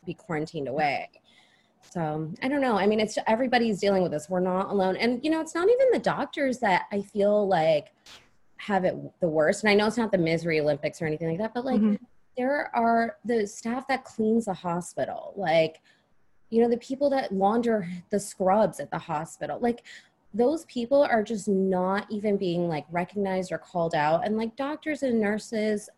be 0.05 0.13
quarantined 0.13 0.67
away. 0.67 1.09
So 1.91 2.31
I 2.41 2.47
don't 2.47 2.61
know. 2.61 2.77
I 2.77 2.87
mean, 2.87 2.99
it's 2.99 3.17
everybody's 3.27 3.79
dealing 3.79 4.03
with 4.03 4.11
this. 4.11 4.29
We're 4.29 4.39
not 4.39 4.69
alone. 4.69 4.95
And 4.95 5.23
you 5.23 5.29
know, 5.29 5.41
it's 5.41 5.53
not 5.53 5.69
even 5.69 5.87
the 5.91 5.99
doctors 5.99 6.59
that 6.59 6.83
I 6.91 7.01
feel 7.01 7.47
like 7.47 7.93
have 8.57 8.85
it 8.85 8.95
the 9.19 9.27
worst. 9.27 9.63
And 9.63 9.69
I 9.69 9.75
know 9.75 9.87
it's 9.87 9.97
not 9.97 10.11
the 10.11 10.17
misery 10.17 10.59
Olympics 10.59 11.01
or 11.01 11.05
anything 11.05 11.27
like 11.29 11.39
that, 11.39 11.53
but 11.53 11.65
like 11.65 11.81
mm-hmm. 11.81 12.03
There 12.37 12.75
are 12.75 13.17
the 13.25 13.45
staff 13.45 13.87
that 13.87 14.03
cleans 14.03 14.45
the 14.45 14.53
hospital, 14.53 15.33
like 15.35 15.81
you 16.49 16.61
know, 16.61 16.69
the 16.69 16.77
people 16.77 17.09
that 17.09 17.31
launder 17.31 17.87
the 18.11 18.19
scrubs 18.19 18.79
at 18.79 18.91
the 18.91 18.97
hospital. 18.97 19.57
Like 19.59 19.83
those 20.35 20.65
people 20.65 21.01
are 21.01 21.23
just 21.23 21.47
not 21.47 22.05
even 22.11 22.37
being 22.37 22.67
like 22.67 22.85
recognized 22.91 23.51
or 23.51 23.57
called 23.57 23.95
out. 23.95 24.23
And 24.23 24.37
like 24.37 24.55
doctors 24.55 25.01
and 25.01 25.19
nurses 25.19 25.89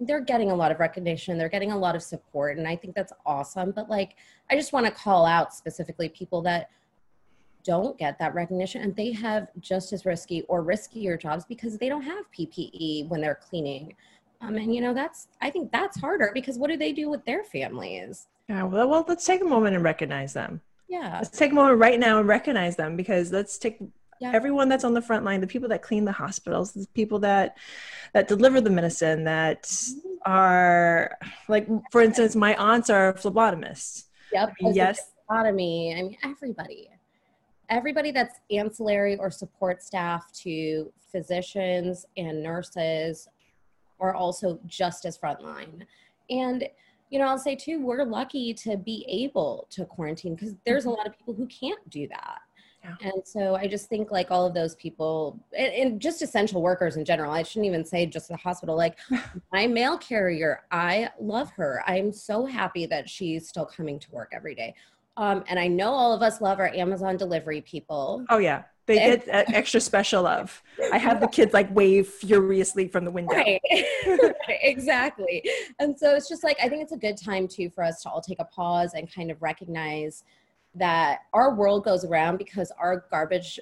they're 0.00 0.20
getting 0.20 0.50
a 0.50 0.54
lot 0.54 0.70
of 0.70 0.78
recognition 0.78 1.36
they're 1.36 1.48
getting 1.48 1.72
a 1.72 1.78
lot 1.78 1.96
of 1.96 2.02
support 2.02 2.56
and 2.56 2.68
i 2.68 2.76
think 2.76 2.94
that's 2.94 3.12
awesome 3.26 3.72
but 3.72 3.88
like 3.90 4.14
i 4.50 4.54
just 4.54 4.72
want 4.72 4.86
to 4.86 4.92
call 4.92 5.26
out 5.26 5.52
specifically 5.52 6.08
people 6.08 6.40
that 6.40 6.70
don't 7.64 7.98
get 7.98 8.18
that 8.18 8.34
recognition 8.34 8.80
and 8.82 8.94
they 8.94 9.12
have 9.12 9.48
just 9.60 9.92
as 9.92 10.06
risky 10.06 10.42
or 10.42 10.62
riskier 10.62 11.20
jobs 11.20 11.44
because 11.44 11.76
they 11.78 11.88
don't 11.88 12.02
have 12.02 12.24
ppe 12.30 13.08
when 13.08 13.20
they're 13.20 13.40
cleaning 13.42 13.92
um, 14.40 14.56
and 14.56 14.74
you 14.74 14.80
know 14.80 14.94
that's 14.94 15.28
i 15.40 15.50
think 15.50 15.70
that's 15.72 16.00
harder 16.00 16.30
because 16.32 16.58
what 16.58 16.70
do 16.70 16.76
they 16.76 16.92
do 16.92 17.08
with 17.08 17.24
their 17.24 17.44
families? 17.44 18.26
Yeah 18.48 18.62
well, 18.64 18.88
well 18.88 19.04
let's 19.08 19.24
take 19.24 19.40
a 19.40 19.44
moment 19.44 19.74
and 19.74 19.84
recognize 19.84 20.32
them. 20.32 20.60
Yeah. 20.88 21.18
Let's 21.18 21.36
take 21.36 21.52
a 21.52 21.54
moment 21.54 21.78
right 21.78 22.00
now 22.00 22.18
and 22.18 22.26
recognize 22.26 22.76
them 22.76 22.96
because 22.96 23.30
let's 23.30 23.58
take 23.58 23.78
yeah. 24.20 24.32
everyone 24.32 24.70
that's 24.70 24.84
on 24.84 24.94
the 24.94 25.02
front 25.02 25.24
line 25.24 25.40
the 25.40 25.46
people 25.46 25.68
that 25.68 25.82
clean 25.82 26.04
the 26.04 26.12
hospitals 26.12 26.72
the 26.72 26.86
people 26.94 27.18
that 27.20 27.58
that 28.14 28.26
deliver 28.26 28.60
the 28.60 28.70
medicine 28.70 29.24
that 29.24 29.64
mm-hmm. 29.64 30.08
are 30.24 31.18
like 31.48 31.68
for 31.92 32.00
instance 32.00 32.34
my 32.34 32.54
aunts 32.56 32.90
are 32.90 33.12
phlebotomists. 33.14 34.04
Yep 34.32 34.54
yes. 34.72 35.12
phlebotomy 35.26 35.94
i 35.98 36.02
mean 36.02 36.16
everybody. 36.24 36.90
Everybody 37.70 38.12
that's 38.12 38.40
ancillary 38.50 39.18
or 39.18 39.30
support 39.30 39.82
staff 39.82 40.32
to 40.40 40.90
physicians 41.12 42.06
and 42.16 42.42
nurses 42.42 43.28
are 44.00 44.14
also 44.14 44.58
just 44.66 45.04
as 45.04 45.18
frontline 45.18 45.82
and 46.30 46.68
you 47.10 47.18
know 47.18 47.26
i'll 47.26 47.38
say 47.38 47.54
too 47.54 47.84
we're 47.84 48.04
lucky 48.04 48.52
to 48.52 48.76
be 48.76 49.04
able 49.08 49.66
to 49.70 49.84
quarantine 49.84 50.34
because 50.34 50.54
there's 50.66 50.84
a 50.84 50.88
mm-hmm. 50.88 50.98
lot 50.98 51.06
of 51.06 51.16
people 51.16 51.34
who 51.34 51.46
can't 51.46 51.88
do 51.90 52.06
that 52.08 52.40
yeah. 52.84 52.94
And 53.00 53.22
so 53.26 53.56
I 53.56 53.66
just 53.66 53.88
think 53.88 54.10
like 54.10 54.30
all 54.30 54.46
of 54.46 54.54
those 54.54 54.76
people 54.76 55.38
and, 55.56 55.72
and, 55.72 56.00
just 56.00 56.22
essential 56.22 56.62
workers 56.62 56.96
in 56.96 57.04
general, 57.04 57.32
I 57.32 57.42
shouldn't 57.42 57.66
even 57.66 57.84
say 57.84 58.06
just 58.06 58.28
the 58.28 58.36
hospital, 58.36 58.76
like 58.76 58.96
my 59.52 59.66
mail 59.66 59.98
carrier, 59.98 60.62
I 60.70 61.10
love 61.20 61.50
her. 61.52 61.82
I'm 61.86 62.12
so 62.12 62.46
happy 62.46 62.86
that 62.86 63.08
she's 63.08 63.48
still 63.48 63.66
coming 63.66 63.98
to 63.98 64.10
work 64.12 64.30
every 64.32 64.54
day. 64.54 64.74
Um, 65.16 65.42
and 65.48 65.58
I 65.58 65.66
know 65.66 65.90
all 65.90 66.12
of 66.12 66.22
us 66.22 66.40
love 66.40 66.60
our 66.60 66.68
Amazon 66.68 67.16
delivery 67.16 67.60
people. 67.62 68.24
Oh 68.30 68.38
yeah. 68.38 68.62
They 68.88 68.96
get 68.96 69.28
extra 69.28 69.80
special 69.82 70.22
love. 70.22 70.62
I 70.92 70.96
have 70.96 71.20
the 71.20 71.28
kids 71.28 71.52
like 71.52 71.72
wave 71.74 72.08
furiously 72.08 72.88
from 72.88 73.04
the 73.04 73.10
window. 73.10 73.36
Right. 73.36 73.60
exactly. 74.48 75.44
And 75.78 75.96
so 75.96 76.14
it's 76.14 76.26
just 76.26 76.42
like, 76.42 76.56
I 76.62 76.70
think 76.70 76.82
it's 76.82 76.92
a 76.92 76.96
good 76.96 77.18
time 77.18 77.46
too 77.46 77.68
for 77.68 77.84
us 77.84 78.02
to 78.02 78.08
all 78.08 78.22
take 78.22 78.40
a 78.40 78.46
pause 78.46 78.94
and 78.94 79.12
kind 79.12 79.30
of 79.30 79.42
recognize 79.42 80.24
that 80.74 81.18
our 81.34 81.54
world 81.54 81.84
goes 81.84 82.06
around 82.06 82.38
because 82.38 82.72
our 82.80 83.04
garbage 83.10 83.60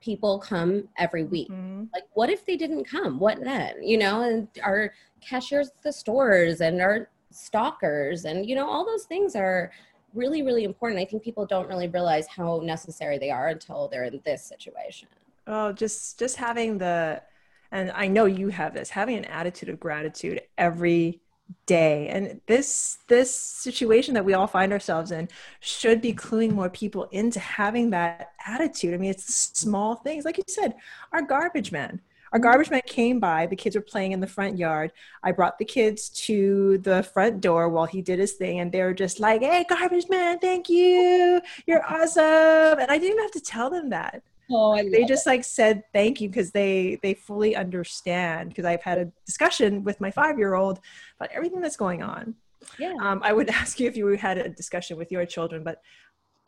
people 0.00 0.38
come 0.38 0.88
every 0.96 1.24
week. 1.24 1.48
Mm-hmm. 1.48 1.84
Like, 1.92 2.04
what 2.12 2.30
if 2.30 2.46
they 2.46 2.56
didn't 2.56 2.84
come? 2.84 3.18
What 3.18 3.42
then? 3.42 3.82
You 3.82 3.98
know, 3.98 4.22
and 4.22 4.46
our 4.62 4.92
cashiers 5.20 5.70
at 5.76 5.82
the 5.82 5.92
stores 5.92 6.60
and 6.60 6.80
our 6.80 7.08
stalkers 7.32 8.26
and, 8.26 8.48
you 8.48 8.54
know, 8.54 8.68
all 8.70 8.86
those 8.86 9.06
things 9.06 9.34
are 9.34 9.72
really, 10.14 10.42
really 10.42 10.64
important. 10.64 11.00
I 11.00 11.04
think 11.04 11.22
people 11.22 11.46
don't 11.46 11.68
really 11.68 11.88
realize 11.88 12.26
how 12.26 12.60
necessary 12.62 13.18
they 13.18 13.30
are 13.30 13.48
until 13.48 13.88
they're 13.88 14.04
in 14.04 14.20
this 14.24 14.44
situation. 14.44 15.08
Oh, 15.46 15.72
just 15.72 16.18
just 16.18 16.36
having 16.36 16.78
the 16.78 17.22
and 17.70 17.90
I 17.92 18.08
know 18.08 18.24
you 18.24 18.48
have 18.48 18.74
this, 18.74 18.90
having 18.90 19.16
an 19.16 19.26
attitude 19.26 19.68
of 19.68 19.78
gratitude 19.78 20.40
every 20.56 21.20
day 21.66 22.08
and 22.08 22.40
this 22.46 22.98
this 23.08 23.34
situation 23.34 24.12
that 24.14 24.24
we 24.24 24.34
all 24.34 24.46
find 24.46 24.72
ourselves 24.72 25.12
in 25.12 25.28
should 25.60 26.00
be 26.00 26.12
cluing 26.12 26.52
more 26.52 26.68
people 26.68 27.04
into 27.10 27.40
having 27.40 27.88
that 27.90 28.32
attitude 28.46 28.92
i 28.92 28.98
mean 28.98 29.10
it's 29.10 29.34
small 29.58 29.94
things 29.96 30.26
like 30.26 30.36
you 30.36 30.44
said 30.46 30.74
our 31.12 31.22
garbage 31.22 31.72
man 31.72 32.00
our 32.32 32.38
garbage 32.38 32.70
man 32.70 32.82
came 32.86 33.18
by 33.20 33.46
the 33.46 33.56
kids 33.56 33.76
were 33.76 33.82
playing 33.82 34.12
in 34.12 34.20
the 34.20 34.26
front 34.26 34.58
yard 34.58 34.92
i 35.22 35.32
brought 35.32 35.58
the 35.58 35.64
kids 35.64 36.08
to 36.10 36.78
the 36.78 37.02
front 37.02 37.40
door 37.40 37.68
while 37.68 37.86
he 37.86 38.02
did 38.02 38.18
his 38.18 38.32
thing 38.32 38.60
and 38.60 38.72
they 38.72 38.82
were 38.82 38.94
just 38.94 39.20
like 39.20 39.40
hey 39.42 39.64
garbage 39.68 40.08
man 40.08 40.38
thank 40.38 40.68
you 40.68 41.40
you're 41.66 41.84
awesome 41.84 42.78
and 42.78 42.90
i 42.90 42.98
didn't 42.98 43.12
even 43.12 43.18
have 43.18 43.30
to 43.30 43.40
tell 43.40 43.70
them 43.70 43.90
that 43.90 44.22
Oh, 44.50 44.76
they 44.76 45.04
just 45.04 45.26
it. 45.26 45.30
like 45.30 45.44
said 45.44 45.82
thank 45.92 46.20
you 46.20 46.28
because 46.28 46.52
they 46.52 46.98
they 47.02 47.12
fully 47.14 47.54
understand 47.54 48.48
because 48.48 48.64
I've 48.64 48.82
had 48.82 48.98
a 48.98 49.12
discussion 49.26 49.84
with 49.84 50.00
my 50.00 50.10
five 50.10 50.38
year 50.38 50.54
old 50.54 50.80
about 51.20 51.30
everything 51.32 51.60
that's 51.60 51.76
going 51.76 52.02
on. 52.02 52.34
Yeah. 52.78 52.94
Um, 53.00 53.20
I 53.22 53.32
would 53.32 53.50
ask 53.60 53.78
you 53.78 53.86
if 53.88 53.96
you 53.96 54.06
had 54.16 54.38
a 54.38 54.48
discussion 54.48 54.96
with 54.96 55.12
your 55.12 55.26
children, 55.26 55.62
but 55.64 55.82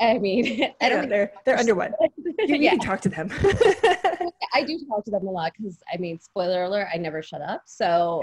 I 0.01 0.19
mean, 0.19 0.73
I 0.81 0.89
don't. 0.89 1.09
They're 1.09 1.33
they're 1.45 1.59
under 1.59 1.75
what? 1.75 1.93
You, 2.41 2.57
you 2.57 2.63
yeah. 2.63 2.71
can 2.71 2.79
talk 2.81 3.03
to 3.03 3.11
them. 3.11 3.31
I 4.55 4.63
do 4.63 4.81
talk 4.89 5.05
to 5.05 5.11
them 5.11 5.27
a 5.27 5.31
lot 5.31 5.53
because 5.59 5.79
I 5.93 5.99
mean, 5.99 6.19
spoiler 6.19 6.65
alert, 6.65 6.89
I 6.93 6.97
never 6.97 7.23
shut 7.23 7.43
up. 7.43 7.65
So 7.67 8.23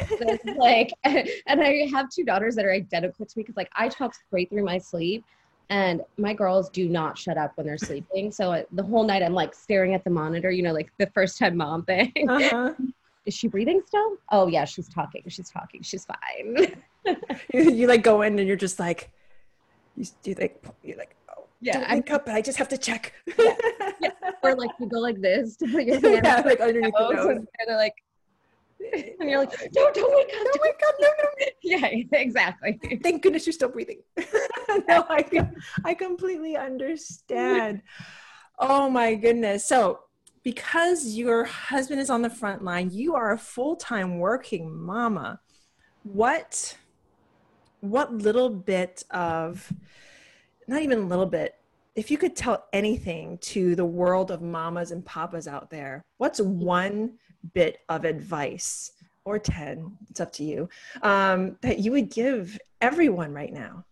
like, 0.57 0.91
and 1.03 1.29
I 1.61 1.87
have 1.93 2.09
two 2.09 2.23
daughters 2.23 2.55
that 2.55 2.65
are 2.65 2.71
identical 2.71 3.27
to 3.27 3.37
me 3.37 3.43
because 3.43 3.57
like 3.57 3.69
I 3.75 3.89
talk 3.89 4.15
straight 4.15 4.49
through 4.49 4.65
my 4.65 4.79
sleep, 4.79 5.23
and 5.69 6.01
my 6.17 6.33
girls 6.33 6.69
do 6.69 6.89
not 6.89 7.15
shut 7.15 7.37
up 7.37 7.51
when 7.55 7.67
they're 7.67 7.77
sleeping. 7.77 8.31
So 8.31 8.53
uh, 8.53 8.63
the 8.71 8.83
whole 8.83 9.03
night 9.03 9.21
I'm 9.21 9.35
like 9.35 9.53
staring 9.53 9.93
at 9.93 10.03
the 10.03 10.09
monitor, 10.09 10.49
you 10.49 10.63
know, 10.63 10.73
like 10.73 10.91
the 10.97 11.07
first 11.07 11.37
time 11.37 11.57
mom 11.57 11.83
thing. 11.83 12.11
Uh-huh. 12.27 12.73
Is 13.27 13.35
she 13.35 13.47
breathing 13.47 13.81
still? 13.85 14.17
Oh 14.31 14.47
yeah, 14.47 14.65
she's 14.65 14.89
talking. 14.89 15.21
She's 15.27 15.49
talking. 15.49 15.83
She's 15.83 16.05
fine. 16.05 16.81
you, 17.53 17.71
you, 17.71 17.87
like 17.87 18.01
go 18.01 18.23
in 18.23 18.39
and 18.39 18.47
you're 18.47 18.57
just 18.57 18.79
like, 18.79 19.11
you, 19.95 20.05
you 20.23 20.35
like, 20.39 20.65
you're 20.81 20.97
like, 20.97 21.16
yeah, 21.61 21.79
don't 21.79 21.91
wake 21.91 22.11
up. 22.11 22.27
I 22.29 22.41
just 22.41 22.57
have 22.57 22.69
to 22.69 22.77
check. 22.77 23.13
yeah. 23.39 23.55
yeah. 24.01 24.09
Or 24.43 24.55
like 24.55 24.69
you 24.79 24.87
go 24.87 24.99
like 24.99 25.21
this 25.21 25.55
to 25.57 25.67
put 25.67 25.85
your 25.85 25.99
hand 25.99 26.21
yeah, 26.23 26.41
like 26.45 26.59
underneath 26.59 26.93
the 26.93 27.03
oh, 27.03 27.11
nose. 27.11 27.37
And 27.37 27.47
they're 27.67 27.77
like, 27.77 27.95
and 29.19 29.29
you're 29.29 29.39
like, 29.39 29.51
no, 29.75 29.91
don't 29.91 30.15
wake 30.15 30.33
up, 30.39 30.45
don't 30.45 30.61
wake 30.61 30.81
up, 30.87 30.95
no, 30.99 31.07
no. 31.07 31.47
Yeah, 31.63 32.17
exactly. 32.19 32.79
Thank 33.03 33.23
goodness 33.23 33.45
you're 33.45 33.53
still 33.53 33.69
breathing. 33.69 34.01
no, 34.87 35.05
I, 35.09 35.49
I 35.83 35.93
completely 35.93 36.55
understand. 36.55 37.81
Oh 38.59 38.89
my 38.89 39.15
goodness. 39.15 39.65
So, 39.65 40.01
because 40.43 41.15
your 41.15 41.43
husband 41.43 41.99
is 41.99 42.09
on 42.09 42.21
the 42.21 42.29
front 42.29 42.63
line, 42.63 42.89
you 42.91 43.15
are 43.15 43.33
a 43.33 43.37
full-time 43.37 44.19
working 44.19 44.73
mama. 44.73 45.41
What 46.03 46.77
what 47.81 48.13
little 48.13 48.49
bit 48.49 49.03
of 49.11 49.71
not 50.67 50.81
even 50.81 50.99
a 50.99 51.05
little 51.05 51.25
bit 51.25 51.55
if 51.97 52.11
you 52.11 52.17
could 52.17 52.35
tell 52.35 52.65
anything 52.73 53.39
to 53.39 53.75
the 53.75 53.83
world 53.83 54.29
of 54.29 54.43
mamas 54.43 54.91
and 54.91 55.03
papas 55.03 55.47
out 55.47 55.71
there, 55.71 56.05
what's 56.17 56.39
one 56.39 57.13
bit 57.55 57.79
of 57.89 58.05
advice 58.05 58.91
or 59.25 59.39
10, 59.39 59.97
it's 60.07 60.19
up 60.19 60.31
to 60.33 60.43
you, 60.43 60.69
um, 61.01 61.57
that 61.61 61.79
you 61.79 61.91
would 61.91 62.11
give 62.11 62.57
everyone 62.81 63.33
right 63.33 63.51
now? 63.51 63.83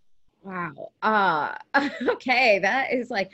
Wow. 0.44 0.92
Uh, 1.02 1.56
okay. 2.10 2.60
That 2.60 2.94
is 2.94 3.10
like, 3.10 3.32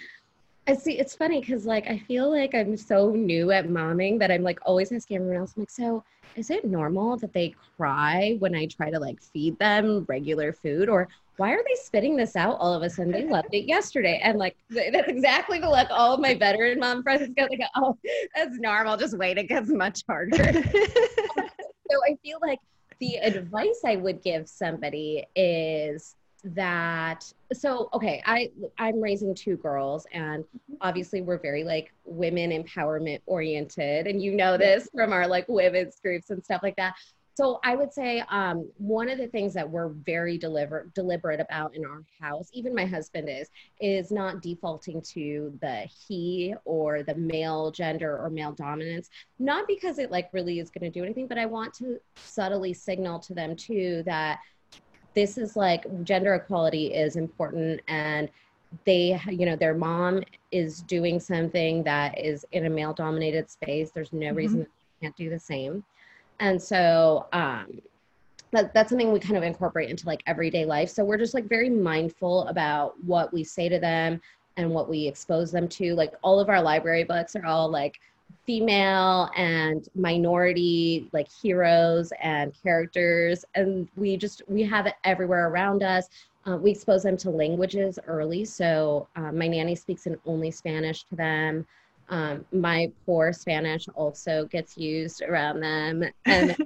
I 0.72 0.76
see. 0.76 0.98
It's 0.98 1.16
funny 1.16 1.42
because 1.42 1.66
like 1.66 1.90
I 1.90 1.98
feel 1.98 2.32
like 2.32 2.56
I'm 2.56 2.78
so 2.78 3.12
new 3.12 3.52
at 3.52 3.68
momming 3.68 4.18
that 4.20 4.32
I'm 4.32 4.42
like 4.42 4.60
always 4.66 4.90
asking 4.94 5.18
everyone 5.18 5.36
else. 5.36 5.54
I'm 5.58 5.64
like, 5.64 5.70
so 5.70 6.02
is 6.38 6.50
it 6.50 6.64
normal 6.64 7.18
that 7.18 7.34
they 7.34 7.54
cry 7.76 8.38
when 8.40 8.56
I 8.56 8.68
try 8.68 8.90
to 8.90 8.98
like 8.98 9.22
feed 9.22 9.60
them 9.60 10.06
regular 10.08 10.54
food, 10.54 10.88
or 10.88 11.10
why 11.36 11.52
are 11.52 11.62
they 11.68 11.76
spitting 11.76 12.16
this 12.16 12.38
out 12.38 12.56
all 12.58 12.74
of 12.74 12.84
a 12.84 12.90
sudden? 12.90 13.12
They 13.12 13.26
loved 13.26 13.50
it 13.52 13.66
yesterday, 13.66 14.22
and 14.24 14.40
like 14.40 14.56
that's 14.70 15.10
exactly 15.10 15.60
the 15.60 15.70
look 15.70 15.90
all 15.92 16.14
of 16.14 16.22
my 16.22 16.36
veteran 16.36 16.80
mom 16.80 17.04
friends 17.04 17.28
go. 17.36 17.48
They 17.50 17.58
go, 17.58 17.66
oh, 17.76 17.98
that's 18.34 18.58
normal. 18.58 18.96
Just 18.96 19.18
wait. 19.18 19.38
It 19.38 19.50
gets 19.50 19.70
much 19.70 20.04
harder. 20.08 20.38
so 20.54 22.00
I 22.08 22.16
feel 22.24 22.40
like 22.42 22.60
the 23.02 23.16
advice 23.16 23.82
I 23.86 23.98
would 23.98 24.24
give 24.24 24.48
somebody 24.48 25.26
is 25.36 26.16
that 26.44 27.32
so 27.54 27.88
okay 27.94 28.22
i 28.26 28.50
i'm 28.80 29.00
raising 29.00 29.34
two 29.36 29.56
girls 29.58 30.08
and 30.12 30.44
mm-hmm. 30.44 30.74
obviously 30.82 31.22
we're 31.22 31.38
very 31.38 31.64
like 31.64 31.94
women 32.04 32.50
empowerment 32.52 33.22
oriented 33.28 34.08
and 34.08 34.22
you 34.22 34.36
know 34.36 34.58
this 34.58 34.90
from 34.94 35.14
our 35.14 35.28
like 35.28 35.48
women's 35.48 36.00
groups 36.00 36.30
and 36.30 36.44
stuff 36.44 36.62
like 36.64 36.76
that. 36.76 36.96
So 37.36 37.60
i 37.64 37.76
would 37.76 37.94
say 37.94 38.24
um, 38.30 38.70
one 38.78 39.08
of 39.10 39.18
the 39.18 39.28
things 39.28 39.54
that 39.54 39.70
we're 39.70 39.90
very 39.90 40.38
deliberate 40.38 40.94
deliberate 40.94 41.40
about 41.40 41.76
in 41.76 41.86
our 41.86 42.04
house 42.20 42.50
even 42.54 42.76
my 42.76 42.86
husband 42.86 43.30
is 43.30 43.50
is 43.80 44.12
not 44.12 44.42
defaulting 44.42 45.02
to 45.14 45.58
the 45.62 45.88
he 46.08 46.56
or 46.66 47.04
the 47.04 47.16
male 47.16 47.72
gender 47.72 48.18
or 48.18 48.30
male 48.30 48.52
dominance. 48.52 49.10
Not 49.40 49.68
because 49.68 49.98
it 50.00 50.12
like 50.12 50.30
really 50.34 50.60
is 50.60 50.72
going 50.72 50.92
to 50.92 51.00
do 51.00 51.06
anything 51.06 51.28
but 51.28 51.38
i 51.38 51.46
want 51.46 51.74
to 51.76 52.00
subtly 52.16 52.74
signal 52.74 53.20
to 53.20 53.34
them 53.34 53.56
too 53.56 54.04
that 54.06 54.40
this 55.14 55.38
is 55.38 55.56
like 55.56 55.86
gender 56.04 56.36
equality 56.36 56.94
is 56.94 57.16
important 57.16 57.82
and 57.88 58.30
they 58.86 59.20
you 59.30 59.46
know 59.46 59.56
their 59.56 59.74
mom 59.74 60.24
is 60.52 60.82
doing 60.84 61.20
something 61.20 61.84
that 61.84 62.18
is 62.18 62.46
in 62.54 62.66
a 62.66 62.70
male 62.70 62.94
dominated 62.94 63.50
space. 63.50 63.92
There's 63.92 64.14
no 64.14 64.28
mm-hmm. 64.28 64.36
reason 64.36 64.60
they 64.60 65.06
can't 65.06 65.16
do 65.16 65.30
the 65.30 65.40
same. 65.40 65.84
And 66.40 66.62
so 66.62 67.28
um 67.34 67.82
that, 68.52 68.74
that's 68.74 68.90
something 68.90 69.12
we 69.12 69.20
kind 69.20 69.38
of 69.38 69.44
incorporate 69.44 69.90
into 69.90 70.06
like 70.06 70.22
everyday 70.28 70.66
life. 70.66 70.90
So 70.90 71.04
we're 71.06 71.18
just 71.18 71.34
like 71.34 71.46
very 71.46 71.70
mindful 71.70 72.48
about 72.48 73.02
what 73.04 73.32
we 73.34 73.44
say 73.44 73.70
to 73.70 73.80
them 73.80 74.22
and 74.58 74.70
what 74.70 74.90
we 74.90 75.08
expose 75.08 75.52
them 75.52 75.68
to. 75.70 75.96
Like 75.96 76.14
all 76.22 76.40
of 76.40 76.50
our 76.50 76.62
library 76.62 77.06
books 77.06 77.36
are 77.36 77.46
all 77.46 77.70
like 77.70 78.00
female 78.46 79.30
and 79.36 79.88
minority 79.96 81.10
like 81.12 81.28
heroes 81.32 82.12
and 82.22 82.54
characters. 82.62 83.46
And 83.56 83.88
we 83.96 84.18
just 84.18 84.42
we 84.48 84.64
have 84.64 84.86
it 84.86 84.96
everywhere 85.04 85.50
around 85.50 85.84
us. 85.84 86.08
Uh, 86.48 86.58
we 86.58 86.72
expose 86.72 87.04
them 87.04 87.18
to 87.18 87.30
languages 87.30 88.00
early. 88.08 88.46
So 88.46 89.08
uh, 89.16 89.32
my 89.32 89.48
nanny 89.48 89.76
speaks 89.76 90.08
in 90.08 90.18
only 90.26 90.52
spanish 90.52 91.04
to 91.06 91.16
them. 91.16 91.68
Um, 92.10 92.46
my 92.52 92.92
poor 93.06 93.32
spanish 93.32 93.88
also 93.96 94.46
gets 94.46 94.78
used 94.78 95.22
around 95.22 95.62
them. 95.62 96.04
And 96.26 96.58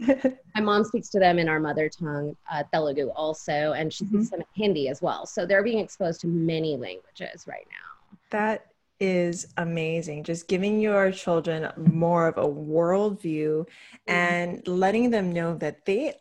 my 0.55 0.61
mom 0.61 0.83
speaks 0.85 1.09
to 1.09 1.19
them 1.19 1.37
in 1.37 1.47
our 1.47 1.59
mother 1.59 1.87
tongue 1.89 2.35
uh, 2.51 2.63
telugu 2.73 3.09
also. 3.09 3.73
And 3.73 3.93
she 3.93 4.05
speaks 4.05 4.29
mm-hmm. 4.29 4.41
some 4.41 4.43
hindi 4.53 4.89
as 4.89 5.01
well. 5.01 5.25
So 5.25 5.45
they're 5.45 5.63
being 5.63 5.79
exposed 5.79 6.21
to 6.21 6.27
many 6.27 6.77
languages 6.77 7.45
right 7.47 7.67
now. 7.69 8.17
That 8.31 8.65
is 8.99 9.47
amazing. 9.57 10.23
Just 10.23 10.47
giving 10.47 10.79
your 10.79 11.11
children 11.11 11.71
more 11.77 12.27
of 12.27 12.37
a 12.37 12.47
worldview 12.47 13.65
mm-hmm. 13.65 14.11
and 14.11 14.67
letting 14.67 15.09
them 15.09 15.31
know 15.31 15.55
that 15.55 15.85
they, 15.85 16.13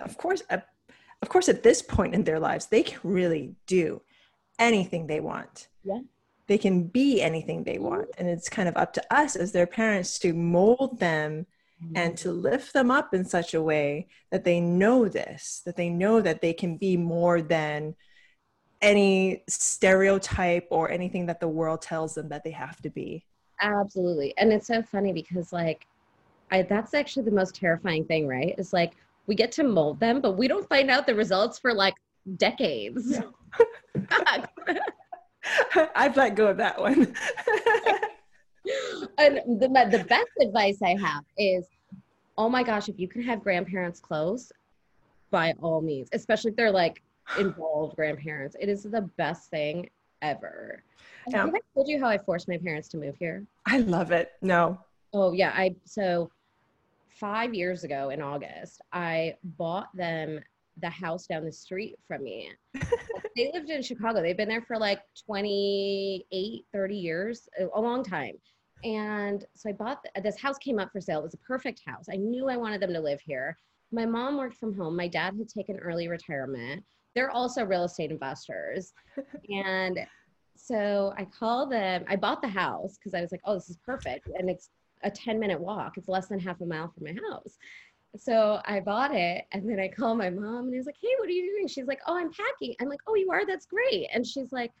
of 0.00 0.18
course, 0.18 0.42
of 0.50 1.28
course, 1.28 1.48
at 1.48 1.62
this 1.62 1.82
point 1.82 2.14
in 2.14 2.24
their 2.24 2.38
lives, 2.38 2.66
they 2.66 2.82
can 2.82 3.00
really 3.02 3.54
do 3.66 4.02
anything 4.58 5.06
they 5.06 5.20
want. 5.20 5.68
Yeah. 5.84 6.00
They 6.46 6.58
can 6.58 6.84
be 6.84 7.20
anything 7.22 7.64
they 7.64 7.78
want. 7.78 8.08
And 8.18 8.28
it's 8.28 8.48
kind 8.48 8.68
of 8.68 8.76
up 8.76 8.92
to 8.94 9.14
us 9.14 9.34
as 9.34 9.52
their 9.52 9.66
parents 9.66 10.18
to 10.20 10.32
mold 10.32 11.00
them 11.00 11.46
mm-hmm. 11.82 11.96
and 11.96 12.16
to 12.18 12.30
lift 12.30 12.72
them 12.72 12.90
up 12.90 13.14
in 13.14 13.24
such 13.24 13.54
a 13.54 13.62
way 13.62 14.08
that 14.30 14.44
they 14.44 14.60
know 14.60 15.08
this, 15.08 15.62
that 15.64 15.76
they 15.76 15.88
know 15.88 16.20
that 16.20 16.40
they 16.42 16.52
can 16.52 16.76
be 16.76 16.96
more 16.96 17.42
than 17.42 17.96
any 18.82 19.42
stereotype 19.48 20.66
or 20.70 20.90
anything 20.90 21.26
that 21.26 21.40
the 21.40 21.48
world 21.48 21.82
tells 21.82 22.14
them 22.14 22.28
that 22.28 22.44
they 22.44 22.50
have 22.50 22.80
to 22.82 22.90
be. 22.90 23.24
Absolutely. 23.60 24.34
And 24.36 24.52
it's 24.52 24.66
so 24.66 24.82
funny 24.82 25.12
because 25.12 25.52
like 25.52 25.86
I 26.50 26.62
that's 26.62 26.94
actually 26.94 27.24
the 27.24 27.32
most 27.32 27.54
terrifying 27.54 28.04
thing, 28.04 28.26
right? 28.26 28.54
Is 28.58 28.72
like 28.72 28.92
we 29.26 29.34
get 29.34 29.50
to 29.52 29.64
mold 29.64 29.98
them, 29.98 30.20
but 30.20 30.32
we 30.32 30.46
don't 30.48 30.68
find 30.68 30.90
out 30.90 31.06
the 31.06 31.14
results 31.14 31.58
for 31.58 31.72
like 31.72 31.94
decades. 32.36 33.18
I've 35.94 36.16
let 36.16 36.34
go 36.36 36.48
of 36.48 36.56
that 36.58 36.80
one. 36.80 37.02
and 39.18 39.40
the, 39.60 39.68
the 39.90 40.04
best 40.08 40.30
advice 40.40 40.82
I 40.82 40.96
have 40.96 41.24
is 41.38 41.66
oh 42.38 42.48
my 42.50 42.62
gosh, 42.62 42.88
if 42.88 42.98
you 42.98 43.08
can 43.08 43.22
have 43.22 43.42
grandparents 43.42 43.98
close, 43.98 44.52
by 45.30 45.54
all 45.60 45.80
means, 45.80 46.08
especially 46.12 46.50
if 46.50 46.56
they're 46.56 46.70
like 46.70 47.02
involved 47.38 47.96
grandparents. 47.96 48.56
It 48.60 48.68
is 48.68 48.82
the 48.82 49.02
best 49.16 49.50
thing 49.50 49.88
ever. 50.22 50.82
Yeah. 51.28 51.44
Have 51.44 51.54
I 51.54 51.60
told 51.74 51.88
you 51.88 51.98
how 51.98 52.08
I 52.08 52.18
forced 52.18 52.48
my 52.48 52.58
parents 52.58 52.88
to 52.88 52.96
move 52.96 53.16
here? 53.18 53.44
I 53.66 53.78
love 53.78 54.12
it. 54.12 54.32
No. 54.42 54.78
Oh 55.12 55.32
yeah, 55.32 55.52
I 55.54 55.74
so 55.84 56.30
five 57.08 57.54
years 57.54 57.84
ago 57.84 58.10
in 58.10 58.20
August, 58.20 58.80
I 58.92 59.34
bought 59.42 59.94
them 59.96 60.40
the 60.80 60.90
house 60.90 61.26
down 61.26 61.44
the 61.44 61.52
street 61.52 61.96
from 62.06 62.22
me. 62.22 62.50
they 63.36 63.50
lived 63.52 63.70
in 63.70 63.82
Chicago. 63.82 64.20
They've 64.20 64.36
been 64.36 64.48
there 64.48 64.60
for 64.60 64.76
like 64.76 65.00
28, 65.24 66.64
30 66.72 66.96
years, 66.96 67.48
a 67.74 67.80
long 67.80 68.04
time. 68.04 68.34
And 68.84 69.44
so 69.54 69.70
I 69.70 69.72
bought 69.72 70.04
this 70.22 70.38
house 70.38 70.58
came 70.58 70.78
up 70.78 70.92
for 70.92 71.00
sale. 71.00 71.20
It 71.20 71.24
was 71.24 71.34
a 71.34 71.38
perfect 71.38 71.80
house. 71.86 72.06
I 72.12 72.16
knew 72.16 72.48
I 72.48 72.58
wanted 72.58 72.82
them 72.82 72.92
to 72.92 73.00
live 73.00 73.20
here. 73.20 73.56
My 73.90 74.04
mom 74.04 74.36
worked 74.36 74.58
from 74.58 74.76
home. 74.76 74.94
My 74.94 75.08
dad 75.08 75.34
had 75.38 75.48
taken 75.48 75.78
early 75.78 76.08
retirement 76.08 76.84
they're 77.16 77.30
also 77.30 77.64
real 77.64 77.84
estate 77.84 78.12
investors. 78.12 78.92
and 79.50 79.98
so 80.54 81.12
I 81.16 81.24
called 81.24 81.72
them, 81.72 82.04
I 82.08 82.14
bought 82.14 82.42
the 82.42 82.48
house 82.48 82.96
because 82.98 83.14
I 83.14 83.22
was 83.22 83.32
like, 83.32 83.40
oh, 83.44 83.54
this 83.54 83.70
is 83.70 83.78
perfect. 83.78 84.28
And 84.38 84.48
it's 84.48 84.70
a 85.02 85.10
10 85.10 85.40
minute 85.40 85.58
walk, 85.58 85.96
it's 85.96 86.08
less 86.08 86.28
than 86.28 86.38
half 86.38 86.60
a 86.60 86.66
mile 86.66 86.92
from 86.92 87.04
my 87.04 87.16
house. 87.30 87.56
So 88.18 88.60
I 88.64 88.80
bought 88.80 89.14
it 89.14 89.46
and 89.52 89.68
then 89.68 89.80
I 89.80 89.88
called 89.88 90.18
my 90.18 90.30
mom 90.30 90.66
and 90.66 90.74
I 90.74 90.76
was 90.76 90.86
like, 90.86 90.96
hey, 91.00 91.08
what 91.18 91.28
are 91.28 91.32
you 91.32 91.52
doing? 91.54 91.66
She's 91.66 91.86
like, 91.86 92.00
oh, 92.06 92.16
I'm 92.16 92.30
packing. 92.30 92.74
I'm 92.80 92.88
like, 92.88 93.00
oh, 93.06 93.14
you 93.14 93.30
are? 93.30 93.46
That's 93.46 93.66
great. 93.66 94.08
And 94.12 94.26
she's 94.26 94.52
like, 94.52 94.72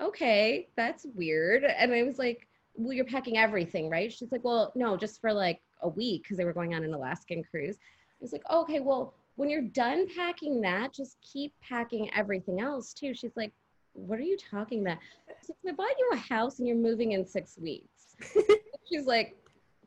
okay, 0.00 0.68
that's 0.76 1.06
weird. 1.14 1.64
And 1.64 1.92
I 1.92 2.02
was 2.02 2.18
like, 2.18 2.48
well, 2.74 2.92
you're 2.92 3.06
packing 3.06 3.38
everything, 3.38 3.88
right? 3.88 4.12
She's 4.12 4.32
like, 4.32 4.44
well, 4.44 4.72
no, 4.74 4.96
just 4.96 5.20
for 5.20 5.32
like 5.32 5.60
a 5.82 5.88
week 5.88 6.22
because 6.22 6.36
they 6.38 6.44
were 6.44 6.52
going 6.52 6.74
on 6.74 6.84
an 6.84 6.94
Alaskan 6.94 7.44
cruise. 7.50 7.76
I 7.76 8.16
was 8.20 8.32
like, 8.32 8.42
oh, 8.48 8.62
okay, 8.62 8.80
well, 8.80 9.14
when 9.36 9.50
you're 9.50 9.62
done 9.62 10.06
packing 10.14 10.60
that, 10.62 10.92
just 10.92 11.18
keep 11.20 11.52
packing 11.62 12.10
everything 12.14 12.60
else 12.60 12.92
too. 12.92 13.14
She's 13.14 13.36
like, 13.36 13.52
what 13.92 14.18
are 14.18 14.22
you 14.22 14.36
talking 14.36 14.80
about? 14.80 14.98
I, 15.28 15.32
like, 15.48 15.74
I 15.74 15.76
bought 15.76 15.98
you 15.98 16.10
a 16.12 16.16
house 16.16 16.58
and 16.58 16.66
you're 16.66 16.76
moving 16.76 17.12
in 17.12 17.24
six 17.24 17.56
weeks. 17.58 18.16
She's 18.90 19.06
like, 19.06 19.36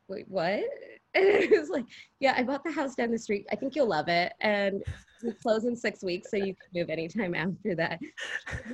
wait, 0.08 0.26
what? 0.28 0.64
And 1.16 1.26
it 1.26 1.60
was 1.60 1.70
like, 1.70 1.86
yeah, 2.20 2.36
I 2.38 2.44
bought 2.44 2.64
the 2.64 2.72
house 2.72 2.94
down 2.94 3.10
the 3.10 3.18
street. 3.18 3.48
I 3.52 3.56
think 3.56 3.76
you'll 3.76 3.88
love 3.88 4.10
it. 4.10 4.32
And 4.42 4.84
we 5.24 5.32
close 5.32 5.66
in 5.66 5.76
six 5.76 6.04
weeks, 6.04 6.30
so 6.30 6.38
you 6.38 6.54
can 6.54 6.80
move 6.80 6.92
anytime 6.92 7.34
after 7.34 7.74
that. 7.74 8.00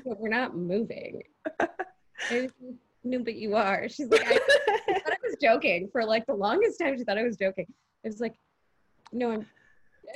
But 0.05 0.19
we're 0.19 0.27
not 0.27 0.53
moving. 0.53 1.23
no, 3.05 3.19
but 3.19 3.35
you 3.35 3.55
are. 3.55 3.87
She's 3.87 4.09
like, 4.09 4.27
I, 4.27 4.33
I 4.33 4.99
thought 4.99 5.13
I 5.13 5.17
was 5.23 5.37
joking 5.41 5.87
for 5.93 6.03
like 6.03 6.25
the 6.25 6.33
longest 6.33 6.77
time. 6.77 6.97
She 6.97 7.05
thought 7.05 7.17
I 7.17 7.23
was 7.23 7.37
joking. 7.37 7.67
I 8.03 8.09
was 8.09 8.19
like, 8.19 8.35
no, 9.13 9.31
I'm 9.31 9.45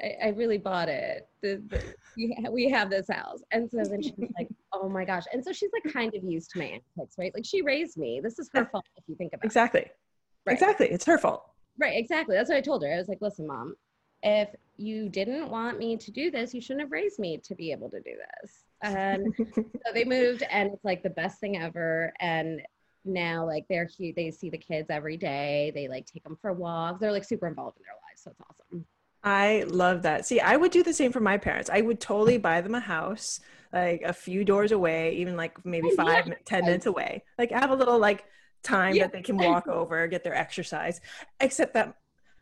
I, 0.02 0.28
I 0.28 0.28
really 0.30 0.58
bought 0.58 0.90
it. 0.90 1.28
The, 1.42 1.62
the, 1.68 1.84
we, 2.18 2.38
we 2.52 2.70
have 2.70 2.90
this 2.90 3.08
house. 3.10 3.42
And 3.52 3.70
so 3.70 3.84
then 3.84 4.02
she's 4.02 4.14
like, 4.38 4.48
oh 4.74 4.90
my 4.90 5.06
gosh. 5.06 5.24
And 5.34 5.44
so 5.44 5.52
she's 5.52 5.70
like 5.74 5.94
kind 5.94 6.14
of 6.16 6.24
used 6.24 6.52
to 6.52 6.60
my 6.60 6.66
antics, 6.66 7.16
right? 7.18 7.34
Like 7.34 7.46
she 7.46 7.62
raised 7.62 7.98
me. 7.98 8.20
This 8.22 8.40
is 8.40 8.50
her 8.54 8.62
eh, 8.62 8.66
fault 8.72 8.86
if 8.98 9.04
you 9.08 9.16
think 9.16 9.34
about 9.34 9.46
exactly. 9.46 9.82
it. 9.82 9.84
Exactly. 9.84 10.46
Right. 10.46 10.54
Exactly. 10.54 10.88
It's 10.88 11.06
her 11.06 11.18
fault. 11.18 11.44
Right. 11.78 11.98
Exactly. 11.98 12.36
That's 12.36 12.50
what 12.50 12.58
I 12.58 12.62
told 12.62 12.84
her. 12.84 12.94
I 12.94 12.98
was 12.98 13.08
like, 13.08 13.22
listen, 13.22 13.48
mom, 13.48 13.76
if 14.24 14.50
you 14.78 15.10
didn't 15.10 15.50
want 15.50 15.78
me 15.78 15.98
to 15.98 16.12
do 16.12 16.32
this, 16.32 16.54
you 16.54 16.62
shouldn't 16.62 16.82
have 16.82 16.92
raised 16.92 17.20
me 17.20 17.38
to 17.44 17.56
be 17.56 17.72
able 17.72 17.90
to 17.90 18.00
do 18.00 18.12
this. 18.42 18.64
And 18.82 19.34
so 19.56 19.94
they 19.94 20.04
moved 20.04 20.44
and 20.50 20.72
it's 20.74 20.84
like 20.84 21.04
the 21.04 21.10
best 21.10 21.40
thing 21.40 21.58
ever. 21.58 22.14
And 22.20 22.62
now 23.06 23.46
like 23.46 23.66
they're 23.70 23.88
cute. 23.88 24.16
They 24.16 24.32
see 24.32 24.50
the 24.50 24.58
kids 24.58 24.90
every 24.90 25.18
day. 25.18 25.72
They 25.74 25.88
like 25.88 26.06
take 26.06 26.24
them 26.24 26.38
for 26.42 26.54
walks. 26.54 27.00
They're 27.00 27.12
like 27.12 27.24
super 27.24 27.48
involved 27.48 27.78
in 27.78 27.84
their 27.84 27.94
lives. 27.94 28.24
So 28.24 28.32
it's 28.32 28.42
awesome. 28.42 28.86
I 29.24 29.66
love 29.68 30.04
that. 30.04 30.26
See, 30.26 30.40
I 30.40 30.56
would 30.56 30.72
do 30.72 30.84
the 30.84 30.94
same 30.94 31.12
for 31.12 31.20
my 31.20 31.38
parents. 31.38 31.70
I 31.70 31.82
would 31.82 32.00
totally 32.00 32.38
buy 32.38 32.62
them 32.62 32.76
a 32.76 32.80
house 32.80 33.42
like 33.72 34.02
a 34.04 34.14
few 34.14 34.44
doors 34.44 34.72
away, 34.72 35.16
even 35.16 35.36
like 35.36 35.64
maybe 35.66 35.90
oh, 35.92 35.96
five, 35.96 36.28
yeah. 36.28 36.34
ten 36.46 36.66
minutes 36.66 36.86
away. 36.86 37.24
Like 37.38 37.52
have 37.52 37.70
a 37.70 37.76
little 37.76 38.00
like 38.00 38.26
time 38.64 38.96
yeah. 38.96 39.04
that 39.04 39.14
they 39.14 39.22
can 39.22 39.38
walk 39.38 39.68
over, 39.68 40.08
get 40.08 40.24
their 40.24 40.36
exercise. 40.36 41.02
Except 41.40 41.74
that 41.74 41.96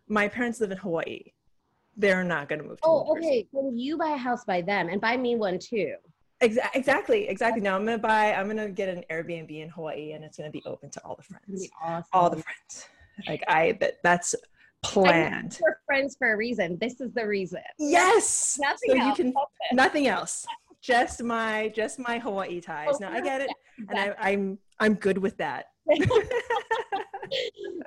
my 0.07 0.27
parents 0.27 0.61
live 0.61 0.71
in 0.71 0.77
Hawaii. 0.77 1.21
They're 1.99 2.23
not 2.23 2.47
going 2.47 2.61
to 2.61 2.67
move 2.67 2.77
to 2.77 2.87
Oh, 2.87 3.17
okay. 3.17 3.47
When 3.51 3.75
you 3.75 3.97
buy 3.97 4.11
a 4.11 4.17
house, 4.17 4.45
buy 4.45 4.61
them 4.61 4.87
and 4.87 5.01
buy 5.01 5.17
me 5.17 5.35
one 5.35 5.57
too. 5.59 5.95
Exa- 6.41 6.69
exactly, 6.75 7.27
exactly. 7.27 7.61
Now 7.61 7.75
I'm 7.75 7.83
gonna 7.83 7.97
buy. 7.97 8.33
I'm 8.33 8.45
gonna 8.45 8.69
get 8.69 8.89
an 8.89 9.03
Airbnb 9.09 9.49
in 9.49 9.69
Hawaii, 9.69 10.11
and 10.11 10.23
it's 10.23 10.37
gonna 10.37 10.51
be 10.51 10.61
open 10.67 10.91
to 10.91 11.03
all 11.03 11.15
the 11.15 11.23
friends, 11.23 11.67
awesome. 11.81 12.09
all 12.13 12.29
the 12.29 12.43
friends. 12.43 12.87
Like 13.27 13.43
I, 13.47 13.71
that, 13.79 13.95
that's 14.03 14.35
planned. 14.83 15.57
We're 15.61 15.77
friends 15.85 16.15
for 16.17 16.33
a 16.33 16.37
reason. 16.37 16.77
This 16.79 17.01
is 17.01 17.13
the 17.13 17.27
reason. 17.27 17.61
Yes. 17.79 18.57
Nothing 18.59 18.91
so 18.91 18.97
else. 18.97 19.19
You 19.19 19.23
can, 19.25 19.33
nothing 19.73 20.07
else. 20.07 20.45
Just 20.81 21.23
my 21.23 21.69
just 21.75 21.97
my 21.97 22.19
Hawaii 22.19 22.61
ties. 22.61 22.89
Oh, 22.93 22.97
now 23.01 23.11
I 23.11 23.19
get 23.19 23.41
it, 23.41 23.49
and 23.89 23.99
I, 23.99 24.13
I'm 24.19 24.59
I'm 24.79 24.93
good 24.93 25.17
with 25.17 25.35
that. 25.37 25.65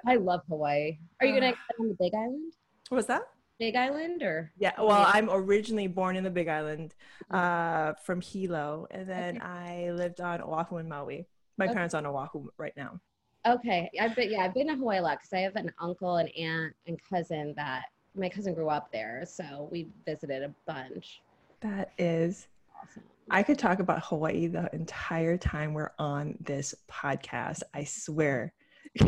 I 0.06 0.16
love 0.16 0.40
Hawaii. 0.48 0.98
Are 1.20 1.26
you 1.26 1.34
gonna 1.34 1.52
uh, 1.52 1.82
on 1.82 1.88
the 1.88 1.96
Big 1.98 2.12
Island? 2.14 2.52
What 2.88 2.96
was 2.96 3.06
that? 3.06 3.22
Big 3.60 3.76
Island 3.76 4.22
or? 4.22 4.52
Yeah, 4.58 4.72
well, 4.78 5.06
I'm 5.06 5.28
originally 5.30 5.86
born 5.86 6.16
in 6.16 6.24
the 6.24 6.30
Big 6.30 6.48
Island, 6.48 6.94
uh, 7.30 7.92
from 8.04 8.20
Hilo, 8.20 8.88
and 8.90 9.08
then 9.08 9.36
okay. 9.36 9.46
I 9.46 9.90
lived 9.92 10.20
on 10.20 10.40
Oahu 10.40 10.78
and 10.78 10.88
Maui. 10.88 11.28
My 11.58 11.66
okay. 11.66 11.74
parents 11.74 11.94
on 11.94 12.06
Oahu 12.06 12.48
right 12.56 12.72
now. 12.76 13.00
Okay, 13.46 13.90
I've 13.98 14.14
been 14.14 14.30
yeah, 14.30 14.42
I've 14.42 14.52
been 14.52 14.68
to 14.68 14.74
Hawaii 14.74 14.98
a 14.98 15.02
lot 15.02 15.18
because 15.18 15.32
I 15.32 15.40
have 15.40 15.56
an 15.56 15.72
uncle 15.80 16.16
and 16.16 16.28
aunt 16.36 16.74
and 16.86 16.98
cousin 17.08 17.54
that 17.56 17.84
my 18.14 18.28
cousin 18.28 18.52
grew 18.54 18.68
up 18.68 18.92
there, 18.92 19.24
so 19.26 19.68
we 19.70 19.88
visited 20.04 20.42
a 20.42 20.52
bunch. 20.66 21.22
That 21.60 21.92
is 21.96 22.48
awesome. 22.76 23.02
I 23.30 23.42
could 23.42 23.58
talk 23.58 23.78
about 23.78 24.04
Hawaii 24.04 24.48
the 24.48 24.68
entire 24.74 25.38
time 25.38 25.72
we're 25.72 25.92
on 25.98 26.36
this 26.40 26.74
podcast. 26.90 27.62
I 27.72 27.84
swear. 27.84 28.52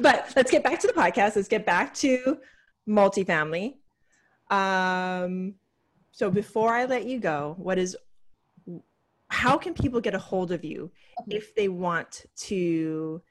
but 0.00 0.32
let's 0.34 0.50
get 0.50 0.64
back 0.64 0.80
to 0.80 0.86
the 0.86 0.92
podcast. 0.94 1.36
Let's 1.36 1.48
get 1.48 1.66
back 1.66 1.94
to 1.94 2.38
multifamily. 2.88 3.74
Um, 4.50 5.54
so 6.12 6.30
before 6.30 6.72
I 6.72 6.86
let 6.86 7.04
you 7.06 7.18
go, 7.18 7.54
what 7.58 7.78
is 7.78 7.96
how 9.28 9.56
can 9.56 9.74
people 9.74 10.00
get 10.00 10.14
a 10.14 10.18
hold 10.18 10.52
of 10.52 10.64
you 10.64 10.90
if 11.28 11.54
they 11.54 11.68
want 11.68 12.24
to 12.36 13.22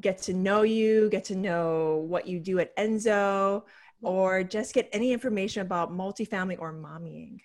get 0.00 0.18
to 0.22 0.32
know 0.32 0.62
you, 0.62 1.08
get 1.10 1.24
to 1.24 1.36
know 1.36 2.04
what 2.08 2.26
you 2.26 2.38
do 2.38 2.58
at 2.58 2.76
Enzo, 2.76 3.62
or 4.02 4.44
just 4.44 4.74
get 4.74 4.88
any 4.92 5.12
information 5.12 5.62
about 5.62 5.92
multifamily 5.92 6.58
or 6.58 6.72
mommying? 6.72 7.40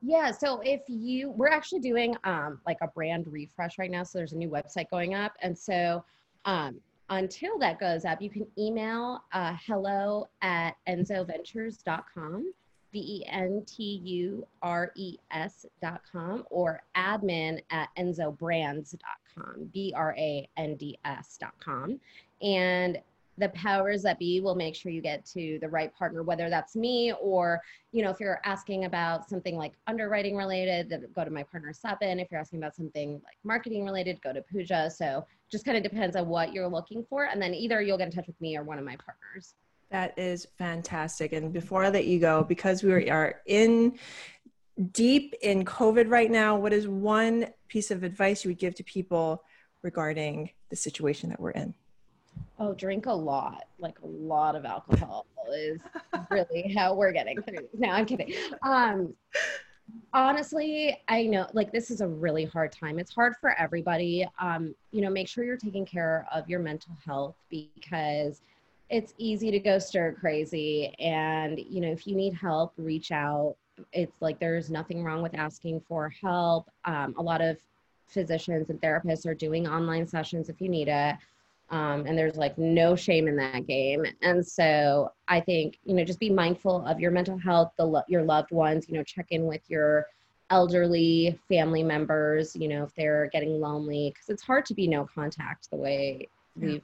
Yeah, 0.00 0.30
so 0.32 0.60
if 0.64 0.82
you, 0.88 1.30
we're 1.30 1.48
actually 1.48 1.80
doing 1.80 2.16
um, 2.24 2.60
like 2.66 2.78
a 2.82 2.88
brand 2.88 3.26
refresh 3.28 3.78
right 3.78 3.90
now. 3.90 4.02
So 4.02 4.18
there's 4.18 4.32
a 4.32 4.36
new 4.36 4.50
website 4.50 4.90
going 4.90 5.14
up. 5.14 5.32
And 5.40 5.56
so 5.56 6.04
um, 6.44 6.80
until 7.08 7.58
that 7.58 7.78
goes 7.78 8.04
up, 8.04 8.20
you 8.20 8.30
can 8.30 8.46
email 8.58 9.22
uh, 9.32 9.56
hello 9.66 10.26
at 10.42 10.74
enzoventures.com. 10.88 12.52
V-E-N-T-U-R-E-S 12.92 13.66
dot 15.80 16.02
com 16.10 16.44
or 16.50 16.82
admin 16.96 17.60
at 17.70 17.88
enzobrands.com, 17.98 19.70
B-R-A-N-D-S 19.72 21.38
dot 21.40 21.54
com. 21.60 22.00
And 22.42 23.00
the 23.38 23.48
powers 23.50 24.02
that 24.02 24.18
be 24.18 24.40
will 24.40 24.54
make 24.54 24.74
sure 24.74 24.92
you 24.92 25.00
get 25.00 25.24
to 25.24 25.58
the 25.60 25.68
right 25.68 25.94
partner, 25.96 26.22
whether 26.22 26.50
that's 26.50 26.76
me 26.76 27.12
or, 27.20 27.62
you 27.90 28.02
know, 28.02 28.10
if 28.10 28.20
you're 28.20 28.42
asking 28.44 28.84
about 28.84 29.28
something 29.28 29.56
like 29.56 29.72
underwriting 29.86 30.36
related, 30.36 31.10
go 31.14 31.24
to 31.24 31.30
my 31.30 31.42
partner 31.42 31.72
Seven. 31.72 32.20
If 32.20 32.30
you're 32.30 32.40
asking 32.40 32.58
about 32.58 32.76
something 32.76 33.14
like 33.24 33.38
marketing 33.42 33.86
related, 33.86 34.20
go 34.22 34.34
to 34.34 34.42
Pooja. 34.42 34.90
So 34.90 35.26
just 35.50 35.64
kind 35.64 35.78
of 35.78 35.82
depends 35.82 36.14
on 36.14 36.28
what 36.28 36.52
you're 36.52 36.68
looking 36.68 37.04
for. 37.08 37.24
And 37.24 37.40
then 37.40 37.54
either 37.54 37.80
you'll 37.80 37.98
get 37.98 38.08
in 38.08 38.12
touch 38.12 38.26
with 38.26 38.40
me 38.40 38.56
or 38.56 38.64
one 38.64 38.78
of 38.78 38.84
my 38.84 38.96
partners. 38.96 39.54
That 39.92 40.18
is 40.18 40.46
fantastic. 40.56 41.34
And 41.34 41.52
before 41.52 41.84
I 41.84 41.90
let 41.90 42.06
you 42.06 42.18
go, 42.18 42.42
because 42.42 42.82
we 42.82 43.10
are 43.10 43.42
in 43.44 43.98
deep 44.92 45.34
in 45.42 45.66
COVID 45.66 46.10
right 46.10 46.30
now, 46.30 46.56
what 46.56 46.72
is 46.72 46.88
one 46.88 47.48
piece 47.68 47.90
of 47.90 48.02
advice 48.02 48.42
you 48.42 48.48
would 48.48 48.58
give 48.58 48.74
to 48.76 48.84
people 48.84 49.44
regarding 49.82 50.48
the 50.70 50.76
situation 50.76 51.28
that 51.28 51.38
we're 51.38 51.50
in? 51.50 51.74
Oh, 52.58 52.72
drink 52.72 53.04
a 53.04 53.12
lot, 53.12 53.64
like 53.78 53.98
a 54.02 54.06
lot 54.06 54.56
of 54.56 54.64
alcohol 54.64 55.26
is 55.54 55.78
really 56.30 56.72
how 56.76 56.94
we're 56.94 57.12
getting 57.12 57.42
through. 57.42 57.68
No, 57.74 57.90
I'm 57.90 58.06
kidding. 58.06 58.32
Um, 58.62 59.12
honestly, 60.14 61.02
I 61.08 61.24
know 61.24 61.48
like 61.52 61.70
this 61.70 61.90
is 61.90 62.00
a 62.00 62.08
really 62.08 62.46
hard 62.46 62.72
time. 62.72 62.98
It's 62.98 63.14
hard 63.14 63.34
for 63.42 63.50
everybody. 63.58 64.26
Um, 64.40 64.74
you 64.90 65.02
know, 65.02 65.10
make 65.10 65.28
sure 65.28 65.44
you're 65.44 65.58
taking 65.58 65.84
care 65.84 66.26
of 66.32 66.48
your 66.48 66.60
mental 66.60 66.96
health 67.04 67.36
because 67.50 68.40
it's 68.92 69.14
easy 69.16 69.50
to 69.50 69.58
go 69.58 69.78
stir 69.78 70.12
crazy. 70.12 70.94
And, 70.98 71.58
you 71.58 71.80
know, 71.80 71.90
if 71.90 72.06
you 72.06 72.14
need 72.14 72.34
help, 72.34 72.74
reach 72.76 73.10
out. 73.10 73.56
It's 73.94 74.20
like 74.20 74.38
there's 74.38 74.70
nothing 74.70 75.02
wrong 75.02 75.22
with 75.22 75.34
asking 75.34 75.80
for 75.88 76.10
help. 76.10 76.70
Um, 76.84 77.14
a 77.16 77.22
lot 77.22 77.40
of 77.40 77.56
physicians 78.06 78.68
and 78.68 78.78
therapists 78.82 79.24
are 79.24 79.34
doing 79.34 79.66
online 79.66 80.06
sessions 80.06 80.50
if 80.50 80.60
you 80.60 80.68
need 80.68 80.88
it. 80.88 81.16
Um, 81.70 82.04
and 82.06 82.18
there's 82.18 82.36
like 82.36 82.58
no 82.58 82.94
shame 82.94 83.28
in 83.28 83.36
that 83.36 83.66
game. 83.66 84.04
And 84.20 84.46
so 84.46 85.10
I 85.26 85.40
think, 85.40 85.78
you 85.84 85.94
know, 85.94 86.04
just 86.04 86.20
be 86.20 86.28
mindful 86.28 86.84
of 86.86 87.00
your 87.00 87.10
mental 87.10 87.38
health, 87.38 87.72
the 87.78 87.86
lo- 87.86 88.02
your 88.08 88.22
loved 88.22 88.50
ones, 88.50 88.90
you 88.90 88.94
know, 88.94 89.02
check 89.02 89.28
in 89.30 89.46
with 89.46 89.62
your 89.68 90.06
elderly 90.50 91.40
family 91.48 91.82
members, 91.82 92.54
you 92.54 92.68
know, 92.68 92.84
if 92.84 92.94
they're 92.94 93.30
getting 93.32 93.58
lonely, 93.58 94.10
because 94.12 94.28
it's 94.28 94.42
hard 94.42 94.66
to 94.66 94.74
be 94.74 94.86
no 94.86 95.08
contact 95.14 95.70
the 95.70 95.76
way 95.76 96.28
we've. 96.56 96.82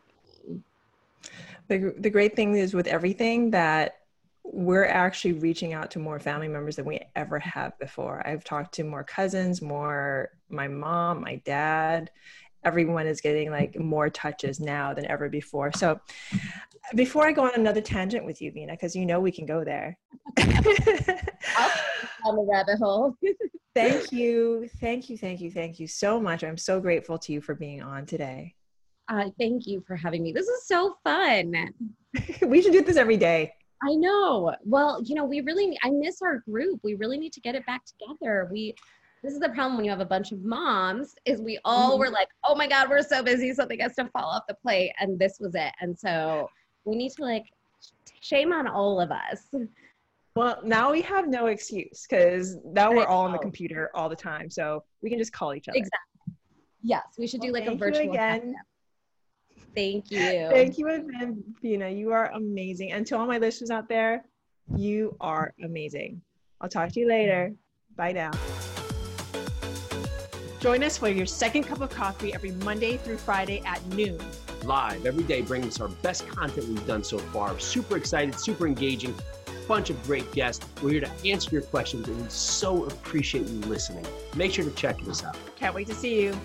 The, 1.68 1.94
the 1.98 2.10
great 2.10 2.34
thing 2.34 2.54
is 2.54 2.74
with 2.74 2.86
everything 2.86 3.50
that 3.50 3.96
we're 4.44 4.86
actually 4.86 5.34
reaching 5.34 5.74
out 5.74 5.90
to 5.90 5.98
more 5.98 6.18
family 6.18 6.48
members 6.48 6.76
than 6.76 6.86
we 6.86 7.00
ever 7.14 7.38
have 7.38 7.78
before. 7.78 8.26
I've 8.26 8.44
talked 8.44 8.74
to 8.74 8.84
more 8.84 9.04
cousins, 9.04 9.60
more 9.60 10.30
my 10.48 10.68
mom, 10.68 11.20
my 11.20 11.36
dad, 11.44 12.10
everyone 12.64 13.06
is 13.06 13.20
getting 13.20 13.50
like 13.50 13.78
more 13.78 14.10
touches 14.10 14.60
now 14.60 14.94
than 14.94 15.06
ever 15.06 15.28
before. 15.28 15.72
So 15.72 16.00
before 16.94 17.26
I 17.26 17.32
go 17.32 17.44
on 17.44 17.54
another 17.54 17.80
tangent 17.80 18.24
with 18.24 18.40
you, 18.40 18.52
Veena, 18.52 18.70
because 18.70 18.96
you 18.96 19.06
know 19.06 19.20
we 19.20 19.32
can 19.32 19.46
go 19.46 19.64
there. 19.64 19.98
on 22.24 22.36
the 22.36 22.46
rabbit 22.50 22.78
hole. 22.78 23.16
thank 23.74 24.12
you. 24.12 24.68
Thank 24.80 25.08
you. 25.08 25.16
Thank 25.18 25.40
you. 25.40 25.50
Thank 25.50 25.80
you 25.80 25.86
so 25.86 26.20
much. 26.20 26.42
I'm 26.42 26.58
so 26.58 26.80
grateful 26.80 27.18
to 27.18 27.32
you 27.32 27.40
for 27.40 27.54
being 27.54 27.82
on 27.82 28.06
today. 28.06 28.54
Uh, 29.08 29.30
thank 29.38 29.66
you 29.66 29.82
for 29.86 29.96
having 29.96 30.22
me. 30.22 30.32
This 30.32 30.48
is 30.48 30.66
so 30.66 30.96
fun. 31.02 31.72
we 32.42 32.62
should 32.62 32.72
do 32.72 32.82
this 32.82 32.96
every 32.96 33.16
day. 33.16 33.52
I 33.82 33.94
know. 33.94 34.54
Well, 34.64 35.02
you 35.04 35.14
know, 35.14 35.24
we 35.24 35.40
really, 35.40 35.78
I 35.82 35.90
miss 35.90 36.20
our 36.20 36.38
group. 36.38 36.80
We 36.82 36.94
really 36.94 37.18
need 37.18 37.32
to 37.34 37.40
get 37.40 37.54
it 37.54 37.64
back 37.64 37.82
together. 37.84 38.48
We, 38.50 38.74
this 39.22 39.32
is 39.32 39.40
the 39.40 39.48
problem 39.50 39.76
when 39.76 39.84
you 39.84 39.90
have 39.90 40.00
a 40.00 40.04
bunch 40.04 40.32
of 40.32 40.44
moms 40.44 41.14
is 41.24 41.40
we 41.40 41.58
all 41.64 41.92
mm-hmm. 41.92 42.00
were 42.00 42.10
like 42.10 42.28
oh 42.44 42.54
my 42.54 42.68
god 42.68 42.88
we're 42.88 43.02
so 43.02 43.22
busy 43.22 43.52
something 43.52 43.80
has 43.80 43.94
to 43.96 44.04
fall 44.06 44.24
off 44.24 44.44
the 44.48 44.54
plate 44.54 44.92
and 45.00 45.18
this 45.18 45.38
was 45.40 45.54
it 45.54 45.72
and 45.80 45.98
so 45.98 46.48
we 46.84 46.96
need 46.96 47.10
to 47.10 47.22
like 47.22 47.44
shame 48.20 48.52
on 48.52 48.66
all 48.66 49.00
of 49.00 49.10
us 49.10 49.48
well 50.36 50.60
now 50.64 50.92
we 50.92 51.00
have 51.00 51.28
no 51.28 51.46
excuse 51.46 52.06
because 52.08 52.56
now 52.64 52.92
we're 52.92 53.06
all 53.06 53.24
on 53.24 53.32
the 53.32 53.38
computer 53.38 53.90
all 53.94 54.08
the 54.08 54.16
time 54.16 54.48
so 54.50 54.82
we 55.02 55.10
can 55.10 55.18
just 55.18 55.32
call 55.32 55.54
each 55.54 55.68
other 55.68 55.76
exactly 55.76 56.34
yes 56.82 57.04
we 57.18 57.26
should 57.26 57.40
well, 57.40 57.48
do 57.48 57.52
like 57.52 57.66
a 57.66 57.74
virtual 57.74 58.10
again 58.10 58.54
thank 59.78 60.10
you 60.10 60.48
thank 60.50 60.78
you 60.78 60.88
again 60.88 61.42
Veena 61.62 61.96
you 61.96 62.12
are 62.12 62.30
amazing 62.32 62.92
and 62.92 63.06
to 63.06 63.16
all 63.16 63.26
my 63.26 63.38
listeners 63.38 63.70
out 63.70 63.88
there 63.88 64.24
you 64.76 65.16
are 65.20 65.54
amazing 65.64 66.20
I'll 66.60 66.68
talk 66.68 66.90
to 66.92 67.00
you 67.00 67.08
later 67.08 67.54
bye 67.96 68.12
now 68.12 68.32
Join 70.60 70.82
us 70.82 70.98
for 70.98 71.08
your 71.08 71.26
second 71.26 71.64
cup 71.64 71.80
of 71.80 71.90
coffee 71.90 72.34
every 72.34 72.50
Monday 72.50 72.96
through 72.96 73.18
Friday 73.18 73.62
at 73.64 73.84
noon. 73.94 74.18
Live 74.64 75.06
every 75.06 75.22
day, 75.22 75.40
bringing 75.40 75.68
us 75.68 75.80
our 75.80 75.86
best 75.86 76.26
content 76.26 76.66
we've 76.66 76.84
done 76.84 77.04
so 77.04 77.18
far. 77.18 77.58
Super 77.60 77.96
excited, 77.96 78.38
super 78.40 78.66
engaging, 78.66 79.14
bunch 79.68 79.88
of 79.88 80.02
great 80.02 80.30
guests. 80.32 80.66
We're 80.82 80.90
here 80.90 81.00
to 81.02 81.10
answer 81.24 81.50
your 81.52 81.62
questions, 81.62 82.08
and 82.08 82.20
we 82.20 82.28
so 82.28 82.84
appreciate 82.86 83.46
you 83.46 83.60
listening. 83.60 84.04
Make 84.34 84.52
sure 84.52 84.64
to 84.64 84.72
check 84.72 85.00
us 85.08 85.22
out. 85.22 85.36
Can't 85.54 85.76
wait 85.76 85.86
to 85.86 85.94
see 85.94 86.20
you. 86.20 86.36